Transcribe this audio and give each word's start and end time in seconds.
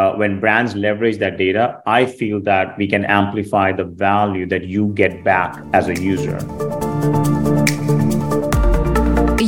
uh, 0.00 0.14
when 0.14 0.40
brands 0.40 0.74
leverage 0.74 1.18
that 1.18 1.36
data, 1.36 1.82
I 1.84 2.06
feel 2.06 2.40
that 2.42 2.78
we 2.78 2.86
can 2.86 3.04
amplify 3.04 3.72
the 3.72 3.84
value 3.84 4.46
that 4.46 4.64
you 4.64 4.88
get 4.94 5.22
back 5.22 5.62
as 5.74 5.88
a 5.88 5.94
user. 6.00 6.38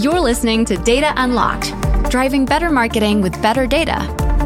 You're 0.05 0.21
listening 0.21 0.65
to 0.67 0.77
Data 0.77 1.13
Unlocked, 1.17 1.73
driving 2.11 2.45
better 2.45 2.71
marketing 2.71 3.23
with 3.23 3.41
better 3.41 3.67
data. 3.67 3.99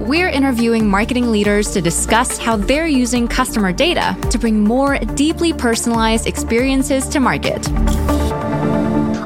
We're 0.07 0.29
interviewing 0.29 0.89
marketing 0.89 1.33
leaders 1.33 1.73
to 1.73 1.81
discuss 1.81 2.39
how 2.39 2.57
they're 2.57 2.87
using 2.87 3.27
customer 3.27 3.73
data 3.73 4.17
to 4.31 4.39
bring 4.39 4.63
more 4.63 4.99
deeply 4.99 5.53
personalized 5.53 6.29
experiences 6.29 7.09
to 7.09 7.19
market. 7.19 7.69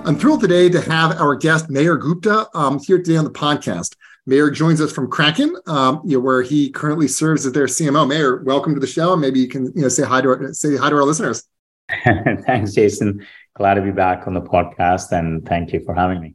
I'm 0.07 0.19
thrilled 0.19 0.41
today 0.41 0.71
to 0.71 0.81
have 0.81 1.21
our 1.21 1.37
guest, 1.37 1.69
Mayur 1.69 2.01
Gupta, 2.01 2.49
um, 2.55 2.79
here 2.79 2.97
today 2.97 3.19
on 3.19 3.25
the 3.25 3.31
podcast. 3.31 3.97
Mayur 4.29 4.53
joins 4.53 4.81
us 4.81 4.93
from 4.93 5.11
Kraken, 5.11 5.57
um, 5.67 6.03
you 6.05 6.19
know, 6.19 6.21
where 6.21 6.43
he 6.43 6.71
currently 6.71 7.09
serves 7.09 7.47
as 7.47 7.53
their 7.53 7.67
CMO. 7.67 8.07
Mayur, 8.07 8.45
welcome 8.45 8.75
to 8.75 8.81
the 8.81 8.87
show. 8.87 9.17
Maybe 9.17 9.41
you 9.41 9.49
can, 9.49 9.67
you 9.75 9.83
know, 9.83 9.89
say 9.89 10.05
hi 10.05 10.21
to 10.21 10.29
our, 10.29 10.53
say 10.53 10.77
hi 10.77 10.91
to 10.91 10.97
our 10.97 11.05
listeners. 11.05 11.45
Thanks, 12.05 12.75
Jason. 12.75 13.27
Glad 13.55 13.75
to 13.75 13.83
be 13.83 13.91
back 13.91 14.27
on 14.27 14.35
the 14.35 14.41
podcast, 14.41 15.13
and 15.13 15.47
thank 15.47 15.73
you 15.73 15.81
for 15.81 15.95
having 15.95 16.21
me. 16.21 16.35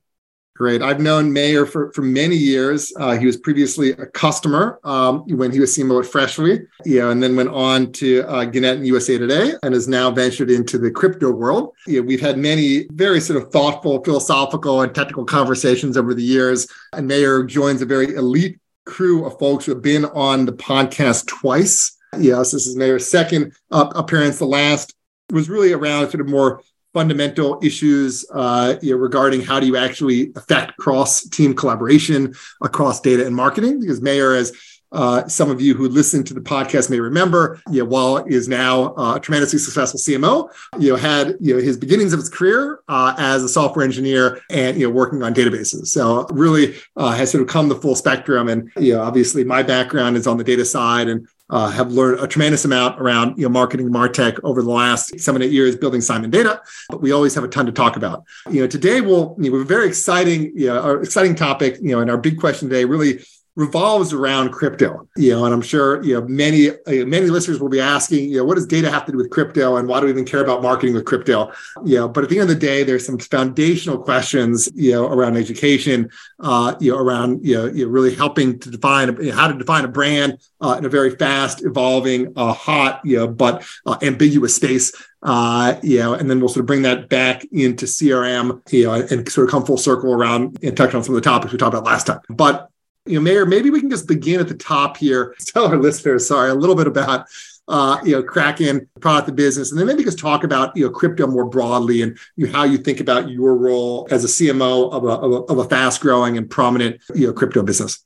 Great. 0.55 0.81
I've 0.81 1.01
known 1.01 1.33
Mayur 1.33 1.69
for, 1.69 1.91
for 1.91 2.01
many 2.01 2.37
years. 2.37 2.93
Uh, 2.97 3.17
he 3.17 3.25
was 3.25 3.35
previously 3.35 3.91
a 3.91 4.05
customer 4.05 4.79
um, 4.85 5.25
when 5.27 5.51
he 5.51 5.59
was 5.59 5.75
CMO 5.75 6.01
at 6.01 6.09
Freshly, 6.09 6.61
yeah, 6.85 7.11
and 7.11 7.21
then 7.21 7.35
went 7.35 7.49
on 7.49 7.91
to 7.93 8.21
uh, 8.21 8.45
Gannett 8.45 8.77
and 8.77 8.87
USA 8.87 9.17
Today, 9.17 9.51
and 9.63 9.73
has 9.73 9.89
now 9.89 10.09
ventured 10.11 10.49
into 10.49 10.77
the 10.77 10.89
crypto 10.89 11.29
world. 11.29 11.73
Yeah, 11.87 11.99
we've 11.99 12.21
had 12.21 12.37
many 12.37 12.87
very 12.93 13.19
sort 13.19 13.43
of 13.43 13.51
thoughtful, 13.51 14.01
philosophical, 14.01 14.81
and 14.81 14.95
technical 14.95 15.25
conversations 15.25 15.97
over 15.97 16.13
the 16.13 16.23
years. 16.23 16.67
And 16.93 17.09
Mayur 17.09 17.45
joins 17.45 17.81
a 17.81 17.85
very 17.85 18.15
elite 18.15 18.57
crew 18.85 19.25
of 19.25 19.37
folks 19.37 19.65
who 19.65 19.73
have 19.73 19.83
been 19.83 20.05
on 20.05 20.45
the 20.45 20.53
podcast 20.53 21.27
twice. 21.27 21.97
Yes, 22.17 22.51
this 22.51 22.65
is 22.65 22.77
Mayur's 22.77 23.11
second 23.11 23.51
uh, 23.71 23.91
appearance. 23.93 24.39
The 24.39 24.45
last 24.45 24.95
was 25.31 25.49
really 25.49 25.73
around 25.73 26.11
sort 26.11 26.21
of 26.21 26.29
more 26.29 26.61
fundamental 26.95 27.59
issues 27.61 28.25
uh, 28.33 28.75
you 28.81 28.91
know, 28.91 28.97
regarding 28.97 29.41
how 29.41 29.59
do 29.59 29.67
you 29.67 29.75
actually 29.75 30.31
affect 30.37 30.77
cross 30.77 31.23
team 31.25 31.53
collaboration 31.53 32.33
across 32.63 33.01
data 33.01 33.25
and 33.27 33.35
marketing 33.35 33.81
because 33.81 33.99
Mayur 33.99 34.33
as 34.33 34.53
uh, 34.93 35.27
some 35.27 35.51
of 35.51 35.59
you 35.59 35.73
who 35.73 35.89
listen 35.89 36.23
to 36.23 36.33
the 36.33 36.39
podcast 36.39 36.89
may 36.89 37.01
remember, 37.01 37.59
you 37.69 37.79
know, 37.79 37.89
while 37.89 38.17
is 38.17 38.47
now 38.47 38.93
uh, 38.95 39.15
a 39.15 39.19
tremendously 39.19 39.59
successful 39.59 39.99
CMO, 39.99 40.49
you 40.79 40.89
know, 40.89 40.95
had 40.95 41.35
you 41.41 41.53
know 41.53 41.61
his 41.61 41.75
beginnings 41.75 42.13
of 42.13 42.19
his 42.19 42.29
career 42.29 42.79
uh, 42.87 43.13
as 43.17 43.43
a 43.43 43.49
software 43.49 43.83
engineer 43.83 44.39
and 44.49 44.79
you 44.79 44.87
know 44.87 44.93
working 44.93 45.21
on 45.21 45.33
databases. 45.33 45.87
So 45.87 46.25
really 46.31 46.75
uh, 46.95 47.11
has 47.11 47.29
sort 47.29 47.41
of 47.41 47.49
come 47.49 47.67
the 47.67 47.75
full 47.75 47.95
spectrum. 47.95 48.47
And 48.47 48.71
you 48.77 48.93
know, 48.93 49.01
obviously 49.01 49.43
my 49.43 49.63
background 49.63 50.15
is 50.15 50.27
on 50.27 50.37
the 50.37 50.45
data 50.45 50.63
side, 50.63 51.09
and 51.09 51.27
uh, 51.49 51.69
have 51.69 51.91
learned 51.91 52.19
a 52.19 52.27
tremendous 52.27 52.65
amount 52.65 52.99
around 52.99 53.37
you 53.37 53.43
know 53.43 53.49
marketing 53.49 53.89
martech 53.89 54.39
over 54.43 54.61
the 54.61 54.69
last 54.69 55.19
seven 55.19 55.41
eight 55.41 55.51
years 55.51 55.75
building 55.75 56.01
simon 56.01 56.29
data. 56.29 56.61
But 56.89 57.01
we 57.01 57.11
always 57.11 57.35
have 57.35 57.43
a 57.43 57.47
ton 57.47 57.65
to 57.65 57.71
talk 57.71 57.95
about. 57.95 58.23
You 58.49 58.61
know 58.61 58.67
today 58.67 59.01
we'll 59.01 59.35
you 59.39 59.51
know, 59.51 59.57
we 59.57 59.61
a 59.61 59.65
very 59.65 59.87
exciting 59.87 60.51
you 60.55 60.67
know 60.67 60.81
our 60.81 61.01
exciting 61.01 61.35
topic 61.35 61.77
you 61.81 61.91
know 61.91 61.99
and 61.99 62.09
our 62.09 62.17
big 62.17 62.39
question 62.39 62.69
today 62.69 62.85
really 62.85 63.23
revolves 63.55 64.11
around 64.13 64.51
crypto. 64.51 65.07
You 65.15 65.31
know, 65.31 65.45
and 65.45 65.53
I'm 65.53 65.61
sure 65.61 66.03
you 66.03 66.15
know 66.19 66.27
many 66.27 66.69
uh, 66.69 67.05
many 67.05 67.27
listeners 67.27 67.59
will 67.59 67.69
be 67.69 67.79
asking, 67.79 68.29
you 68.29 68.37
know, 68.37 68.45
what 68.45 68.55
does 68.55 68.67
data 68.67 68.89
have 68.89 69.05
to 69.05 69.11
do 69.11 69.17
with 69.17 69.29
crypto, 69.29 69.77
and 69.77 69.87
why 69.87 69.99
do 69.99 70.05
we 70.05 70.11
even 70.11 70.25
care 70.25 70.41
about 70.41 70.61
marketing 70.61 70.95
with 70.95 71.05
crypto? 71.05 71.51
You 71.83 71.99
know, 71.99 72.07
but 72.09 72.23
at 72.23 72.29
the 72.29 72.39
end 72.39 72.49
of 72.49 72.59
the 72.59 72.65
day, 72.65 72.83
there's 72.83 73.05
some 73.05 73.17
foundational 73.17 73.97
questions, 73.97 74.69
you 74.75 74.91
know, 74.91 75.07
around 75.07 75.37
education, 75.37 76.09
uh, 76.39 76.75
you 76.79 76.91
know, 76.91 76.97
around 76.97 77.45
you 77.45 77.55
know, 77.55 77.65
you 77.65 77.85
know 77.85 77.91
really 77.91 78.13
helping 78.13 78.59
to 78.59 78.69
define 78.69 79.15
you 79.17 79.29
know, 79.29 79.35
how 79.35 79.47
to 79.47 79.57
define 79.57 79.85
a 79.85 79.89
brand 79.89 80.37
uh, 80.61 80.75
in 80.77 80.85
a 80.85 80.89
very 80.89 81.15
fast, 81.15 81.63
evolving, 81.63 82.33
uh, 82.35 82.53
hot, 82.53 83.01
you 83.03 83.17
know, 83.17 83.27
but 83.27 83.65
uh, 83.85 83.97
ambiguous 84.01 84.55
space. 84.55 84.91
Uh, 85.23 85.79
you 85.81 85.97
know, 85.97 86.13
and 86.13 86.29
then 86.29 86.39
we'll 86.39 86.49
sort 86.49 86.59
of 86.59 86.67
bring 86.67 86.83
that 86.83 87.09
back 87.09 87.43
into 87.51 87.87
CRM, 87.87 88.61
you 88.71 88.83
know, 88.83 88.93
and 88.93 89.27
sort 89.27 89.47
of 89.47 89.51
come 89.51 89.65
full 89.65 89.77
circle 89.77 90.13
around 90.13 90.55
and 90.61 90.77
touch 90.77 90.93
on 90.93 91.03
some 91.03 91.15
of 91.15 91.23
the 91.23 91.27
topics 91.27 91.51
we 91.51 91.57
talked 91.57 91.73
about 91.73 91.83
last 91.83 92.05
time. 92.05 92.19
But 92.29 92.69
you 93.05 93.19
know, 93.19 93.29
Mayur, 93.29 93.47
maybe 93.47 93.69
we 93.69 93.79
can 93.79 93.89
just 93.89 94.07
begin 94.07 94.39
at 94.39 94.47
the 94.47 94.55
top 94.55 94.97
here. 94.97 95.35
Tell 95.45 95.67
our 95.67 95.77
listeners, 95.77 96.27
sorry, 96.27 96.49
a 96.49 96.55
little 96.55 96.75
bit 96.75 96.87
about 96.87 97.27
uh, 97.67 97.99
you 98.03 98.11
know, 98.11 98.23
Kraken, 98.23 98.87
product, 98.99 99.27
the 99.27 99.33
business, 99.33 99.71
and 99.71 99.79
then 99.79 99.87
maybe 99.87 100.03
just 100.03 100.19
talk 100.19 100.43
about 100.43 100.75
you 100.77 100.85
know 100.85 100.91
crypto 100.91 101.25
more 101.27 101.45
broadly 101.45 102.01
and 102.01 102.17
you 102.35 102.47
know, 102.47 102.53
how 102.53 102.63
you 102.63 102.77
think 102.77 102.99
about 102.99 103.29
your 103.29 103.55
role 103.55 104.07
as 104.11 104.23
a 104.23 104.27
CMO 104.27 104.91
of 104.91 105.03
a, 105.03 105.07
of 105.07 105.31
a, 105.31 105.35
of 105.35 105.57
a 105.57 105.63
fast 105.65 106.01
growing 106.01 106.37
and 106.37 106.49
prominent 106.49 107.01
you 107.15 107.27
know 107.27 107.33
crypto 107.33 107.63
business. 107.63 108.03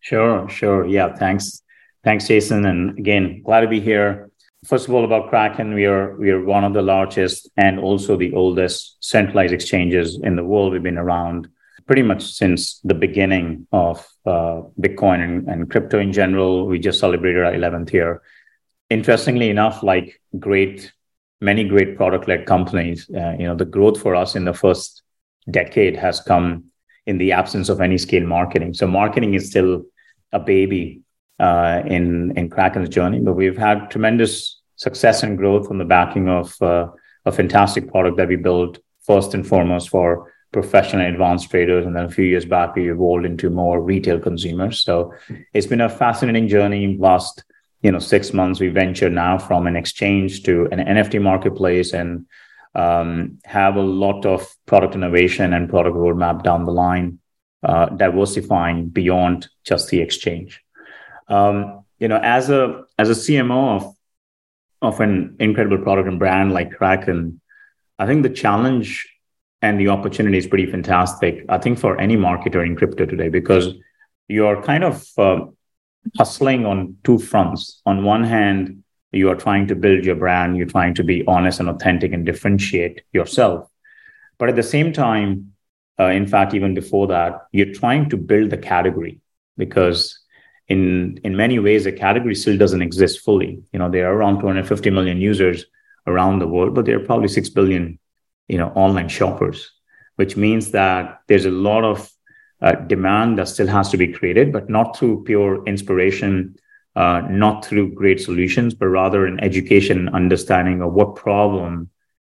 Sure, 0.00 0.48
sure, 0.48 0.86
yeah. 0.86 1.14
Thanks, 1.16 1.62
thanks, 2.04 2.28
Jason, 2.28 2.66
and 2.66 2.98
again, 2.98 3.42
glad 3.42 3.62
to 3.62 3.68
be 3.68 3.80
here. 3.80 4.30
First 4.64 4.88
of 4.88 4.94
all, 4.94 5.04
about 5.04 5.28
Kraken, 5.28 5.74
we 5.74 5.86
are 5.86 6.16
we 6.16 6.30
are 6.30 6.44
one 6.44 6.62
of 6.62 6.72
the 6.72 6.82
largest 6.82 7.50
and 7.56 7.80
also 7.80 8.16
the 8.16 8.32
oldest 8.34 8.96
centralized 9.00 9.52
exchanges 9.52 10.20
in 10.22 10.36
the 10.36 10.44
world. 10.44 10.72
We've 10.72 10.82
been 10.82 10.98
around 10.98 11.48
pretty 11.86 12.02
much 12.02 12.22
since 12.22 12.80
the 12.80 12.94
beginning 12.94 13.66
of 13.72 14.06
uh, 14.26 14.62
Bitcoin 14.80 15.22
and, 15.22 15.48
and, 15.48 15.70
crypto 15.70 15.98
in 15.98 16.12
general. 16.12 16.66
We 16.66 16.78
just 16.78 16.98
celebrated 16.98 17.44
our 17.44 17.52
11th 17.52 17.92
year. 17.92 18.22
Interestingly 18.90 19.50
enough, 19.50 19.82
like 19.82 20.20
great, 20.38 20.92
many 21.40 21.64
great 21.64 21.96
product 21.96 22.26
led 22.26 22.46
companies, 22.46 23.08
uh, 23.10 23.34
you 23.38 23.46
know, 23.46 23.54
the 23.54 23.64
growth 23.64 24.00
for 24.00 24.14
us 24.14 24.34
in 24.34 24.44
the 24.44 24.54
first 24.54 25.02
decade 25.50 25.96
has 25.96 26.20
come 26.20 26.64
in 27.06 27.18
the 27.18 27.32
absence 27.32 27.68
of 27.68 27.80
any 27.80 27.98
scale 27.98 28.26
marketing. 28.26 28.72
So 28.72 28.86
marketing 28.86 29.34
is 29.34 29.50
still 29.50 29.84
a 30.32 30.38
baby 30.38 31.02
uh, 31.38 31.82
in 31.86 32.36
in 32.36 32.48
Kraken's 32.48 32.88
journey, 32.88 33.20
but 33.20 33.34
we've 33.34 33.58
had 33.58 33.90
tremendous 33.90 34.60
success 34.76 35.22
and 35.22 35.36
growth 35.36 35.70
on 35.70 35.78
the 35.78 35.84
backing 35.84 36.28
of 36.28 36.54
uh, 36.62 36.88
a 37.24 37.32
fantastic 37.32 37.90
product 37.90 38.16
that 38.16 38.28
we 38.28 38.36
built 38.36 38.78
first 39.02 39.34
and 39.34 39.46
foremost 39.46 39.88
for 39.90 40.32
professional 40.54 41.02
and 41.02 41.12
advanced 41.12 41.50
traders. 41.50 41.84
And 41.84 41.94
then 41.94 42.04
a 42.04 42.10
few 42.10 42.24
years 42.24 42.46
back, 42.46 42.76
we 42.76 42.90
evolved 42.90 43.26
into 43.26 43.50
more 43.50 43.82
retail 43.82 44.18
consumers. 44.18 44.78
So 44.78 45.12
it's 45.52 45.66
been 45.66 45.82
a 45.82 45.88
fascinating 45.90 46.48
journey. 46.48 46.96
Last, 46.96 47.44
you 47.82 47.92
know, 47.92 47.98
six 47.98 48.32
months, 48.32 48.60
we 48.60 48.68
ventured 48.68 49.12
now 49.12 49.36
from 49.36 49.66
an 49.66 49.76
exchange 49.76 50.44
to 50.44 50.66
an 50.72 50.78
NFT 50.78 51.20
marketplace 51.20 51.92
and 51.92 52.26
um, 52.74 53.38
have 53.44 53.74
a 53.76 53.82
lot 53.82 54.24
of 54.24 54.46
product 54.64 54.94
innovation 54.94 55.52
and 55.52 55.68
product 55.68 55.96
roadmap 55.96 56.44
down 56.44 56.64
the 56.64 56.72
line, 56.72 57.18
uh, 57.62 57.86
diversifying 57.86 58.88
beyond 58.88 59.48
just 59.64 59.90
the 59.90 60.00
exchange. 60.00 60.62
Um, 61.28 61.84
you 61.98 62.08
know, 62.08 62.20
as 62.22 62.48
a 62.48 62.84
as 62.98 63.10
a 63.10 63.20
CMO 63.24 63.76
of 63.76 63.94
of 64.82 65.00
an 65.00 65.36
incredible 65.40 65.78
product 65.78 66.08
and 66.08 66.18
brand 66.18 66.52
like 66.52 66.72
Kraken, 66.72 67.40
I 67.98 68.06
think 68.06 68.22
the 68.22 68.30
challenge 68.30 69.13
and 69.64 69.80
the 69.80 69.88
opportunity 69.88 70.36
is 70.36 70.46
pretty 70.46 70.66
fantastic. 70.66 71.46
I 71.48 71.56
think 71.56 71.78
for 71.78 71.98
any 71.98 72.16
marketer 72.16 72.64
in 72.64 72.76
crypto 72.76 73.06
today, 73.06 73.30
because 73.30 73.72
you're 74.28 74.62
kind 74.62 74.84
of 74.84 75.06
uh, 75.16 75.40
hustling 76.18 76.66
on 76.66 76.98
two 77.02 77.18
fronts. 77.18 77.80
On 77.86 78.04
one 78.04 78.24
hand, 78.24 78.84
you 79.12 79.30
are 79.30 79.34
trying 79.36 79.66
to 79.68 79.74
build 79.74 80.04
your 80.04 80.16
brand, 80.16 80.58
you're 80.58 80.66
trying 80.66 80.92
to 80.94 81.02
be 81.02 81.24
honest 81.26 81.60
and 81.60 81.70
authentic 81.70 82.12
and 82.12 82.26
differentiate 82.26 83.02
yourself. 83.12 83.70
But 84.38 84.50
at 84.50 84.56
the 84.56 84.62
same 84.62 84.92
time, 84.92 85.54
uh, 85.98 86.08
in 86.20 86.26
fact, 86.26 86.52
even 86.52 86.74
before 86.74 87.06
that, 87.06 87.46
you're 87.52 87.72
trying 87.72 88.10
to 88.10 88.18
build 88.18 88.50
the 88.50 88.58
category 88.58 89.20
because 89.56 90.18
in 90.68 91.20
in 91.24 91.36
many 91.36 91.58
ways 91.58 91.84
the 91.84 91.92
category 91.92 92.34
still 92.34 92.58
doesn't 92.58 92.82
exist 92.82 93.20
fully. 93.20 93.62
You 93.72 93.78
know, 93.78 93.90
there 93.90 94.10
are 94.10 94.14
around 94.14 94.40
250 94.40 94.90
million 94.90 95.18
users 95.18 95.64
around 96.06 96.40
the 96.40 96.48
world, 96.48 96.74
but 96.74 96.84
there 96.84 96.96
are 96.96 97.06
probably 97.06 97.28
six 97.28 97.48
billion 97.48 97.98
you 98.48 98.58
know 98.58 98.68
online 98.74 99.08
shoppers 99.08 99.70
which 100.16 100.36
means 100.36 100.70
that 100.70 101.20
there's 101.26 101.46
a 101.46 101.50
lot 101.50 101.84
of 101.84 102.10
uh, 102.62 102.72
demand 102.72 103.38
that 103.38 103.48
still 103.48 103.66
has 103.66 103.90
to 103.90 103.96
be 103.96 104.08
created 104.08 104.52
but 104.52 104.68
not 104.68 104.96
through 104.96 105.24
pure 105.24 105.64
inspiration 105.66 106.54
uh, 106.96 107.22
not 107.28 107.64
through 107.64 107.92
great 107.92 108.20
solutions 108.20 108.74
but 108.74 108.86
rather 108.86 109.26
an 109.26 109.40
education 109.40 110.08
understanding 110.10 110.82
of 110.82 110.92
what 110.92 111.16
problem 111.16 111.90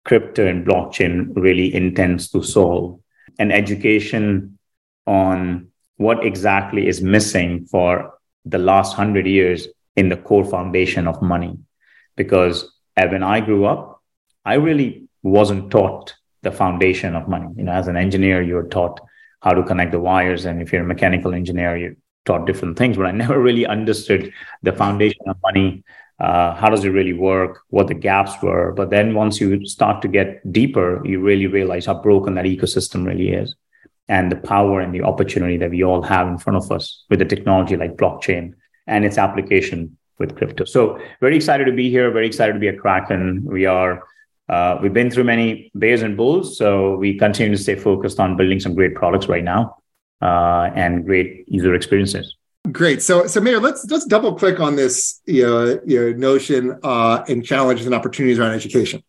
crypto 0.08 0.48
and 0.48 0.66
blockchain 0.66 1.36
really 1.36 1.74
intends 1.76 2.32
to 2.32 2.42
solve. 2.42 3.00
And 3.38 3.52
education 3.52 4.58
on 5.06 5.68
what 5.98 6.26
exactly 6.26 6.88
is 6.88 7.02
missing 7.02 7.66
for 7.66 8.14
the 8.46 8.58
last 8.58 8.98
100 8.98 9.28
years 9.28 9.68
in 9.98 10.10
the 10.10 10.16
core 10.16 10.46
foundation 10.46 11.08
of 11.08 11.22
money. 11.22 11.58
Because 12.16 12.74
when 12.96 13.22
i 13.22 13.40
grew 13.40 13.64
up 13.66 14.02
i 14.44 14.56
really 14.56 15.07
wasn't 15.28 15.72
taught 15.72 16.16
the 16.44 16.52
foundation 16.52 17.16
of 17.16 17.28
money. 17.28 17.48
You 17.56 17.64
know, 17.64 17.72
as 17.72 17.88
an 17.88 17.98
engineer, 17.98 18.42
you're 18.42 18.68
taught 18.68 19.00
how 19.42 19.54
to 19.54 19.64
connect 19.64 19.92
the 19.92 20.00
wires, 20.00 20.46
and 20.46 20.62
if 20.62 20.72
you're 20.72 20.84
a 20.84 20.86
mechanical 20.86 21.34
engineer, 21.34 21.78
you're 21.78 21.96
taught 22.26 22.46
different 22.46 22.78
things. 22.78 22.98
But 22.98 23.08
I 23.08 23.12
never 23.24 23.40
really 23.40 23.66
understood 23.66 24.32
the 24.64 24.74
foundation 24.74 25.22
of 25.28 25.38
money. 25.44 25.84
Uh, 26.20 26.56
how 26.56 26.70
does 26.70 26.84
it 26.84 26.90
really 26.90 27.14
work? 27.14 27.62
What 27.70 27.88
the 27.88 27.94
gaps 27.94 28.42
were. 28.42 28.72
But 28.72 28.90
then 28.90 29.14
once 29.14 29.40
you 29.40 29.66
start 29.66 30.02
to 30.02 30.08
get 30.08 30.52
deeper, 30.52 31.06
you 31.06 31.20
really 31.20 31.46
realize 31.46 31.86
how 31.86 32.02
broken 32.02 32.34
that 32.36 32.46
ecosystem 32.46 33.06
really 33.06 33.30
is, 33.30 33.56
and 34.08 34.32
the 34.32 34.38
power 34.38 34.80
and 34.80 34.94
the 34.94 35.04
opportunity 35.04 35.58
that 35.58 35.70
we 35.70 35.84
all 35.84 36.02
have 36.02 36.28
in 36.28 36.38
front 36.38 36.58
of 36.58 36.72
us 36.72 37.06
with 37.10 37.20
the 37.20 37.26
technology 37.26 37.78
like 37.78 37.98
blockchain 37.98 38.54
and 38.88 39.06
its 39.06 39.18
application 39.18 39.98
with 40.18 40.36
crypto. 40.36 40.66
So 40.66 41.00
very 41.22 41.36
excited 41.36 41.66
to 41.66 41.72
be 41.72 41.90
here. 41.90 42.10
Very 42.10 42.26
excited 42.26 42.54
to 42.54 42.60
be 42.60 42.70
at 42.70 42.80
Kraken. 42.80 43.44
We 43.46 43.66
are 43.66 44.04
uh, 44.50 44.80
we've 44.82 44.94
been 44.94 45.12
through 45.12 45.26
many 45.26 45.72
bears 45.76 46.02
and 46.02 46.16
bulls, 46.16 46.58
so 46.58 46.96
we 46.96 47.18
continue 47.18 47.56
to 47.56 47.62
stay 47.62 47.76
focused 47.76 48.20
on 48.20 48.38
building 48.38 48.60
some 48.60 48.74
great 48.74 48.96
products 48.96 49.28
right 49.28 49.44
now 49.44 49.78
uh, 50.22 50.70
and 50.76 51.06
great 51.06 51.44
user 51.48 51.76
experiences. 51.76 52.36
Great. 52.72 53.02
So, 53.02 53.28
so 53.28 53.40
Mayur, 53.40 53.62
let's 53.62 53.86
let's 53.90 54.06
double 54.06 54.36
click 54.36 54.60
on 54.60 54.76
this 54.76 55.22
you 55.26 55.46
know, 55.46 55.80
you 55.86 56.00
know, 56.00 56.18
notion 56.18 56.78
uh, 56.84 57.24
and 57.28 57.46
challenges 57.46 57.86
and 57.86 57.96
opportunities 57.96 58.40
around 58.40 58.52
education. 58.52 59.04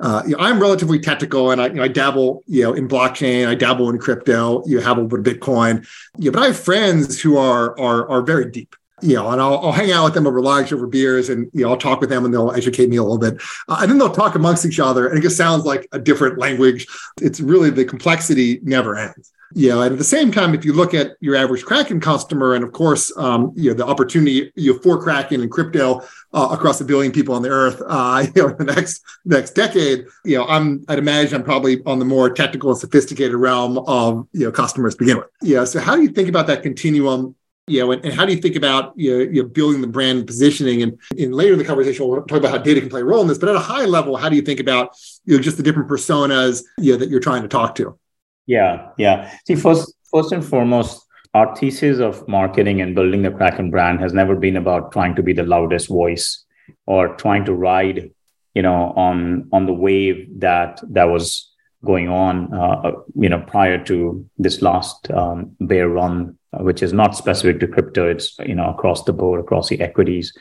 Uh, 0.00 0.22
you 0.24 0.36
know, 0.36 0.38
I'm 0.42 0.60
relatively 0.60 0.98
technical, 0.98 1.50
and 1.50 1.60
I, 1.60 1.66
you 1.66 1.74
know, 1.74 1.82
I 1.82 1.88
dabble, 1.88 2.42
you 2.46 2.62
know, 2.62 2.72
in 2.72 2.88
blockchain. 2.88 3.46
I 3.46 3.54
dabble 3.54 3.90
in 3.90 3.98
crypto. 3.98 4.62
You 4.66 4.80
have 4.80 4.96
a 4.96 5.02
little 5.02 5.18
bit 5.18 5.34
of 5.34 5.40
Bitcoin. 5.40 5.86
Yeah, 6.18 6.30
but 6.30 6.42
I 6.42 6.46
have 6.46 6.58
friends 6.58 7.20
who 7.20 7.36
are 7.36 7.78
are 7.78 8.08
are 8.08 8.22
very 8.22 8.50
deep 8.50 8.74
you 9.02 9.14
know, 9.14 9.30
and 9.30 9.40
I'll, 9.40 9.58
I'll, 9.58 9.72
hang 9.72 9.92
out 9.92 10.04
with 10.04 10.14
them 10.14 10.26
over 10.26 10.40
lunch, 10.40 10.72
over 10.72 10.86
beers, 10.86 11.28
and 11.28 11.50
you 11.52 11.64
know, 11.64 11.70
I'll 11.70 11.76
talk 11.76 12.00
with 12.00 12.10
them, 12.10 12.24
and 12.24 12.32
they'll 12.32 12.52
educate 12.52 12.88
me 12.88 12.96
a 12.96 13.02
little 13.02 13.18
bit, 13.18 13.40
uh, 13.68 13.78
and 13.80 13.90
then 13.90 13.98
they'll 13.98 14.12
talk 14.12 14.34
amongst 14.34 14.64
each 14.66 14.80
other, 14.80 15.08
and 15.08 15.18
it 15.18 15.22
just 15.22 15.36
sounds 15.36 15.64
like 15.64 15.88
a 15.92 15.98
different 15.98 16.38
language. 16.38 16.86
It's 17.20 17.40
really 17.40 17.70
the 17.70 17.84
complexity 17.84 18.60
never 18.62 18.96
ends. 18.96 19.32
You 19.52 19.70
know, 19.70 19.82
and 19.82 19.92
at 19.92 19.98
the 19.98 20.04
same 20.04 20.30
time, 20.30 20.54
if 20.54 20.64
you 20.64 20.72
look 20.72 20.94
at 20.94 21.16
your 21.20 21.34
average 21.34 21.64
Kraken 21.64 21.98
customer, 21.98 22.54
and 22.54 22.62
of 22.62 22.70
course, 22.70 23.12
um, 23.16 23.52
you 23.56 23.70
know, 23.70 23.76
the 23.76 23.84
opportunity 23.84 24.52
you 24.54 24.74
know, 24.74 24.78
for 24.78 25.02
Kraken 25.02 25.40
and 25.40 25.50
crypto 25.50 26.02
uh, 26.32 26.48
across 26.52 26.80
a 26.80 26.84
billion 26.84 27.10
people 27.10 27.34
on 27.34 27.42
the 27.42 27.48
earth, 27.48 27.82
uh, 27.84 28.26
you 28.34 28.42
know, 28.42 28.48
in 28.50 28.64
the 28.64 28.72
next 28.72 29.02
next 29.24 29.54
decade, 29.54 30.04
you 30.24 30.38
know, 30.38 30.46
I'm 30.46 30.84
I'd 30.88 30.98
imagine 31.00 31.34
I'm 31.34 31.42
probably 31.42 31.82
on 31.84 31.98
the 31.98 32.04
more 32.04 32.30
technical 32.30 32.70
and 32.70 32.78
sophisticated 32.78 33.34
realm 33.34 33.78
of 33.78 34.28
you 34.32 34.44
know 34.44 34.52
customers 34.52 34.94
to 34.94 34.98
begin 35.00 35.16
with. 35.16 35.26
Yeah. 35.42 35.64
So 35.64 35.80
how 35.80 35.96
do 35.96 36.02
you 36.02 36.10
think 36.10 36.28
about 36.28 36.46
that 36.46 36.62
continuum 36.62 37.34
you 37.70 37.80
know, 37.80 37.92
and, 37.92 38.04
and, 38.04 38.12
how 38.12 38.26
do 38.26 38.32
you 38.34 38.40
think 38.40 38.56
about 38.56 38.92
you 38.96 39.16
know, 39.16 39.30
you 39.30 39.44
building 39.44 39.80
the 39.80 39.86
brand 39.86 40.26
positioning? 40.26 40.82
And 40.82 40.98
in 41.16 41.32
later 41.32 41.52
in 41.52 41.58
the 41.58 41.64
conversation, 41.64 42.06
we'll 42.06 42.22
talk 42.22 42.38
about 42.38 42.50
how 42.50 42.58
data 42.58 42.80
can 42.80 42.90
play 42.90 43.00
a 43.00 43.04
role 43.04 43.22
in 43.22 43.28
this. 43.28 43.38
But 43.38 43.48
at 43.48 43.56
a 43.56 43.60
high 43.60 43.84
level, 43.84 44.16
how 44.16 44.28
do 44.28 44.36
you 44.36 44.42
think 44.42 44.60
about 44.60 44.96
you 45.24 45.36
know 45.36 45.42
just 45.42 45.56
the 45.56 45.62
different 45.62 45.88
personas 45.88 46.62
you 46.78 46.92
know, 46.92 46.98
that 46.98 47.08
you're 47.08 47.20
trying 47.20 47.42
to 47.42 47.48
talk 47.48 47.74
to? 47.76 47.98
Yeah, 48.46 48.88
yeah. 48.98 49.32
See, 49.46 49.54
first, 49.54 49.94
first 50.10 50.32
and 50.32 50.44
foremost, 50.44 51.06
our 51.34 51.54
thesis 51.54 52.00
of 52.00 52.26
marketing 52.26 52.80
and 52.80 52.94
building 52.94 53.22
the 53.22 53.30
Kraken 53.30 53.70
brand 53.70 54.00
has 54.00 54.12
never 54.12 54.34
been 54.34 54.56
about 54.56 54.90
trying 54.90 55.14
to 55.14 55.22
be 55.22 55.32
the 55.32 55.44
loudest 55.44 55.88
voice 55.88 56.44
or 56.86 57.14
trying 57.16 57.44
to 57.44 57.54
ride, 57.54 58.10
you 58.54 58.62
know, 58.62 58.92
on 58.96 59.48
on 59.52 59.66
the 59.66 59.72
wave 59.72 60.40
that 60.40 60.80
that 60.90 61.04
was 61.04 61.50
going 61.84 62.08
on, 62.08 62.52
uh, 62.52 62.92
you 63.14 63.28
know, 63.28 63.40
prior 63.40 63.82
to 63.84 64.28
this 64.36 64.60
last 64.60 65.10
um, 65.12 65.56
bear 65.60 65.88
run 65.88 66.36
which 66.52 66.82
is 66.82 66.92
not 66.92 67.16
specific 67.16 67.60
to 67.60 67.68
crypto. 67.68 68.08
It's 68.08 68.38
you 68.40 68.54
know 68.54 68.70
across 68.70 69.04
the 69.04 69.12
board, 69.12 69.40
across 69.40 69.68
the 69.68 69.80
equities 69.80 70.36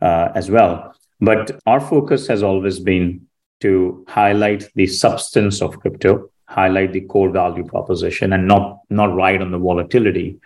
uh, 0.00 0.28
as 0.34 0.50
well. 0.50 0.94
But 1.20 1.58
our 1.66 1.80
focus 1.80 2.26
has 2.28 2.42
always 2.42 2.78
been 2.78 3.26
to 3.60 4.04
highlight 4.08 4.68
the 4.74 4.86
substance 4.86 5.60
of 5.60 5.80
crypto, 5.80 6.30
highlight 6.46 6.92
the 6.92 7.00
core 7.02 7.30
value 7.30 7.64
proposition, 7.64 8.32
and 8.32 8.46
not 8.46 8.80
not 8.90 9.14
ride 9.14 9.42
on 9.42 9.50
the 9.50 9.58
volatility. 9.58 10.38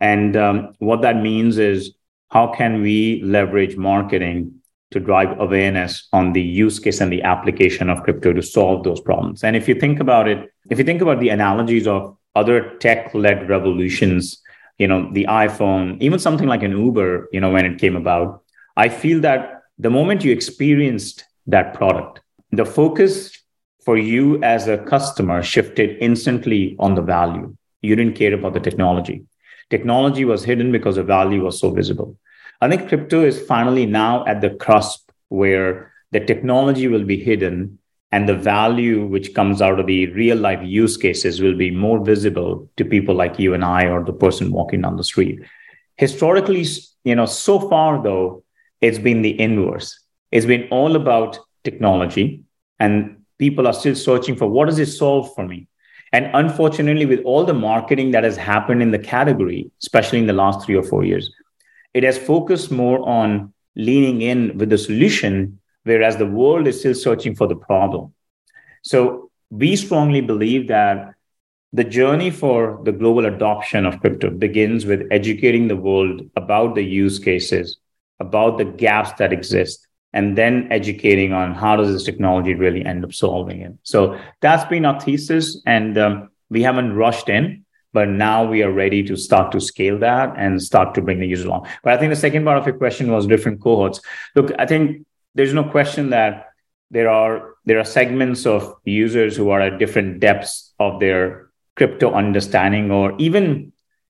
And 0.00 0.36
um, 0.36 0.74
what 0.78 1.02
that 1.02 1.16
means 1.16 1.58
is 1.58 1.94
how 2.30 2.48
can 2.48 2.82
we 2.82 3.22
leverage 3.22 3.76
marketing 3.76 4.60
to 4.90 5.00
drive 5.00 5.40
awareness 5.40 6.08
on 6.12 6.32
the 6.32 6.40
use 6.40 6.78
case 6.78 7.00
and 7.00 7.12
the 7.12 7.22
application 7.22 7.90
of 7.90 8.02
crypto 8.04 8.32
to 8.32 8.42
solve 8.42 8.84
those 8.84 9.00
problems. 9.00 9.42
And 9.42 9.56
if 9.56 9.68
you 9.68 9.74
think 9.74 9.98
about 9.98 10.28
it, 10.28 10.52
if 10.70 10.78
you 10.78 10.84
think 10.84 11.02
about 11.02 11.18
the 11.18 11.30
analogies 11.30 11.88
of 11.88 12.16
other 12.36 12.76
tech-led 12.78 13.48
revolutions 13.48 14.40
you 14.78 14.88
know 14.88 15.10
the 15.12 15.26
iphone 15.28 16.00
even 16.00 16.18
something 16.18 16.48
like 16.48 16.62
an 16.62 16.72
uber 16.72 17.28
you 17.32 17.40
know 17.40 17.50
when 17.50 17.64
it 17.64 17.78
came 17.78 17.96
about 17.96 18.42
i 18.76 18.88
feel 18.88 19.20
that 19.20 19.62
the 19.78 19.90
moment 19.90 20.24
you 20.24 20.32
experienced 20.32 21.24
that 21.46 21.74
product 21.74 22.20
the 22.52 22.64
focus 22.64 23.44
for 23.84 23.98
you 23.98 24.42
as 24.42 24.66
a 24.66 24.78
customer 24.78 25.42
shifted 25.42 25.98
instantly 26.00 26.74
on 26.78 26.94
the 26.94 27.02
value. 27.02 27.54
You 27.82 27.96
didn't 27.96 28.16
care 28.16 28.32
about 28.32 28.54
the 28.54 28.60
technology. 28.60 29.24
Technology 29.68 30.24
was 30.24 30.44
hidden 30.44 30.72
because 30.72 30.96
the 30.96 31.04
value 31.04 31.44
was 31.44 31.60
so 31.60 31.70
visible. 31.70 32.16
I 32.60 32.68
think 32.68 32.88
crypto 32.88 33.24
is 33.24 33.40
finally 33.42 33.84
now 33.84 34.24
at 34.26 34.40
the 34.40 34.50
cusp 34.50 35.10
where 35.28 35.92
the 36.12 36.20
technology 36.20 36.88
will 36.88 37.04
be 37.04 37.18
hidden 37.18 37.78
and 38.14 38.28
the 38.28 38.40
value 38.56 39.04
which 39.04 39.34
comes 39.34 39.60
out 39.60 39.80
of 39.80 39.88
the 39.88 40.06
real 40.12 40.36
life 40.36 40.60
use 40.62 40.96
cases 40.96 41.40
will 41.40 41.56
be 41.56 41.70
more 41.72 41.98
visible 42.04 42.70
to 42.76 42.84
people 42.84 43.12
like 43.12 43.40
you 43.40 43.54
and 43.54 43.64
I 43.64 43.86
or 43.86 44.04
the 44.04 44.12
person 44.12 44.52
walking 44.52 44.82
down 44.82 44.96
the 44.96 45.02
street. 45.02 45.40
Historically, 45.96 46.64
you 47.02 47.16
know, 47.16 47.26
so 47.26 47.58
far 47.68 48.00
though, 48.00 48.44
it's 48.80 49.00
been 49.00 49.22
the 49.22 49.34
inverse. 49.40 49.98
It's 50.30 50.46
been 50.46 50.68
all 50.70 50.94
about 50.94 51.40
technology, 51.64 52.44
and 52.78 53.24
people 53.38 53.66
are 53.66 53.72
still 53.72 53.96
searching 53.96 54.36
for 54.36 54.46
what 54.46 54.66
does 54.66 54.78
it 54.78 54.86
solve 54.86 55.34
for 55.34 55.44
me. 55.48 55.66
And 56.12 56.30
unfortunately, 56.34 57.06
with 57.06 57.22
all 57.24 57.44
the 57.44 57.60
marketing 57.70 58.12
that 58.12 58.22
has 58.22 58.36
happened 58.36 58.80
in 58.80 58.92
the 58.92 59.04
category, 59.16 59.72
especially 59.82 60.20
in 60.20 60.28
the 60.28 60.40
last 60.44 60.64
three 60.64 60.76
or 60.76 60.84
four 60.84 61.04
years, 61.04 61.32
it 61.94 62.04
has 62.04 62.16
focused 62.16 62.70
more 62.70 63.00
on 63.08 63.52
leaning 63.74 64.22
in 64.22 64.56
with 64.56 64.70
the 64.70 64.78
solution 64.78 65.58
whereas 65.84 66.16
the 66.16 66.26
world 66.26 66.66
is 66.66 66.80
still 66.80 66.94
searching 66.94 67.34
for 67.34 67.46
the 67.46 67.56
problem. 67.56 68.12
So 68.82 69.30
we 69.50 69.76
strongly 69.76 70.20
believe 70.20 70.68
that 70.68 71.14
the 71.72 71.84
journey 71.84 72.30
for 72.30 72.80
the 72.84 72.92
global 72.92 73.26
adoption 73.26 73.84
of 73.84 74.00
crypto 74.00 74.30
begins 74.30 74.86
with 74.86 75.08
educating 75.10 75.68
the 75.68 75.76
world 75.76 76.22
about 76.36 76.74
the 76.74 76.84
use 76.84 77.18
cases, 77.18 77.78
about 78.20 78.58
the 78.58 78.64
gaps 78.64 79.12
that 79.18 79.32
exist, 79.32 79.86
and 80.12 80.38
then 80.38 80.68
educating 80.70 81.32
on 81.32 81.52
how 81.54 81.74
does 81.74 81.92
this 81.92 82.04
technology 82.04 82.54
really 82.54 82.84
end 82.84 83.04
up 83.04 83.12
solving 83.12 83.60
it. 83.60 83.72
So 83.82 84.18
that's 84.40 84.64
been 84.66 84.84
our 84.84 85.00
thesis, 85.00 85.60
and 85.66 85.98
um, 85.98 86.30
we 86.48 86.62
haven't 86.62 86.94
rushed 86.94 87.28
in, 87.28 87.64
but 87.92 88.08
now 88.08 88.44
we 88.44 88.62
are 88.62 88.70
ready 88.70 89.02
to 89.02 89.16
start 89.16 89.50
to 89.52 89.60
scale 89.60 89.98
that 89.98 90.32
and 90.36 90.62
start 90.62 90.94
to 90.94 91.02
bring 91.02 91.18
the 91.18 91.26
user 91.26 91.48
along. 91.48 91.66
But 91.82 91.94
I 91.94 91.96
think 91.96 92.10
the 92.10 92.16
second 92.16 92.44
part 92.44 92.58
of 92.58 92.66
your 92.66 92.76
question 92.76 93.10
was 93.10 93.26
different 93.26 93.60
cohorts. 93.60 94.00
Look, 94.36 94.52
I 94.58 94.66
think 94.66 95.04
there's 95.34 95.54
no 95.54 95.64
question 95.64 96.10
that 96.10 96.48
there 96.90 97.08
are 97.08 97.54
there 97.64 97.78
are 97.78 97.84
segments 97.84 98.46
of 98.46 98.74
users 98.84 99.36
who 99.36 99.50
are 99.50 99.60
at 99.60 99.78
different 99.78 100.20
depths 100.20 100.72
of 100.78 101.00
their 101.00 101.50
crypto 101.76 102.12
understanding 102.12 102.90
or 102.90 103.14
even 103.18 103.72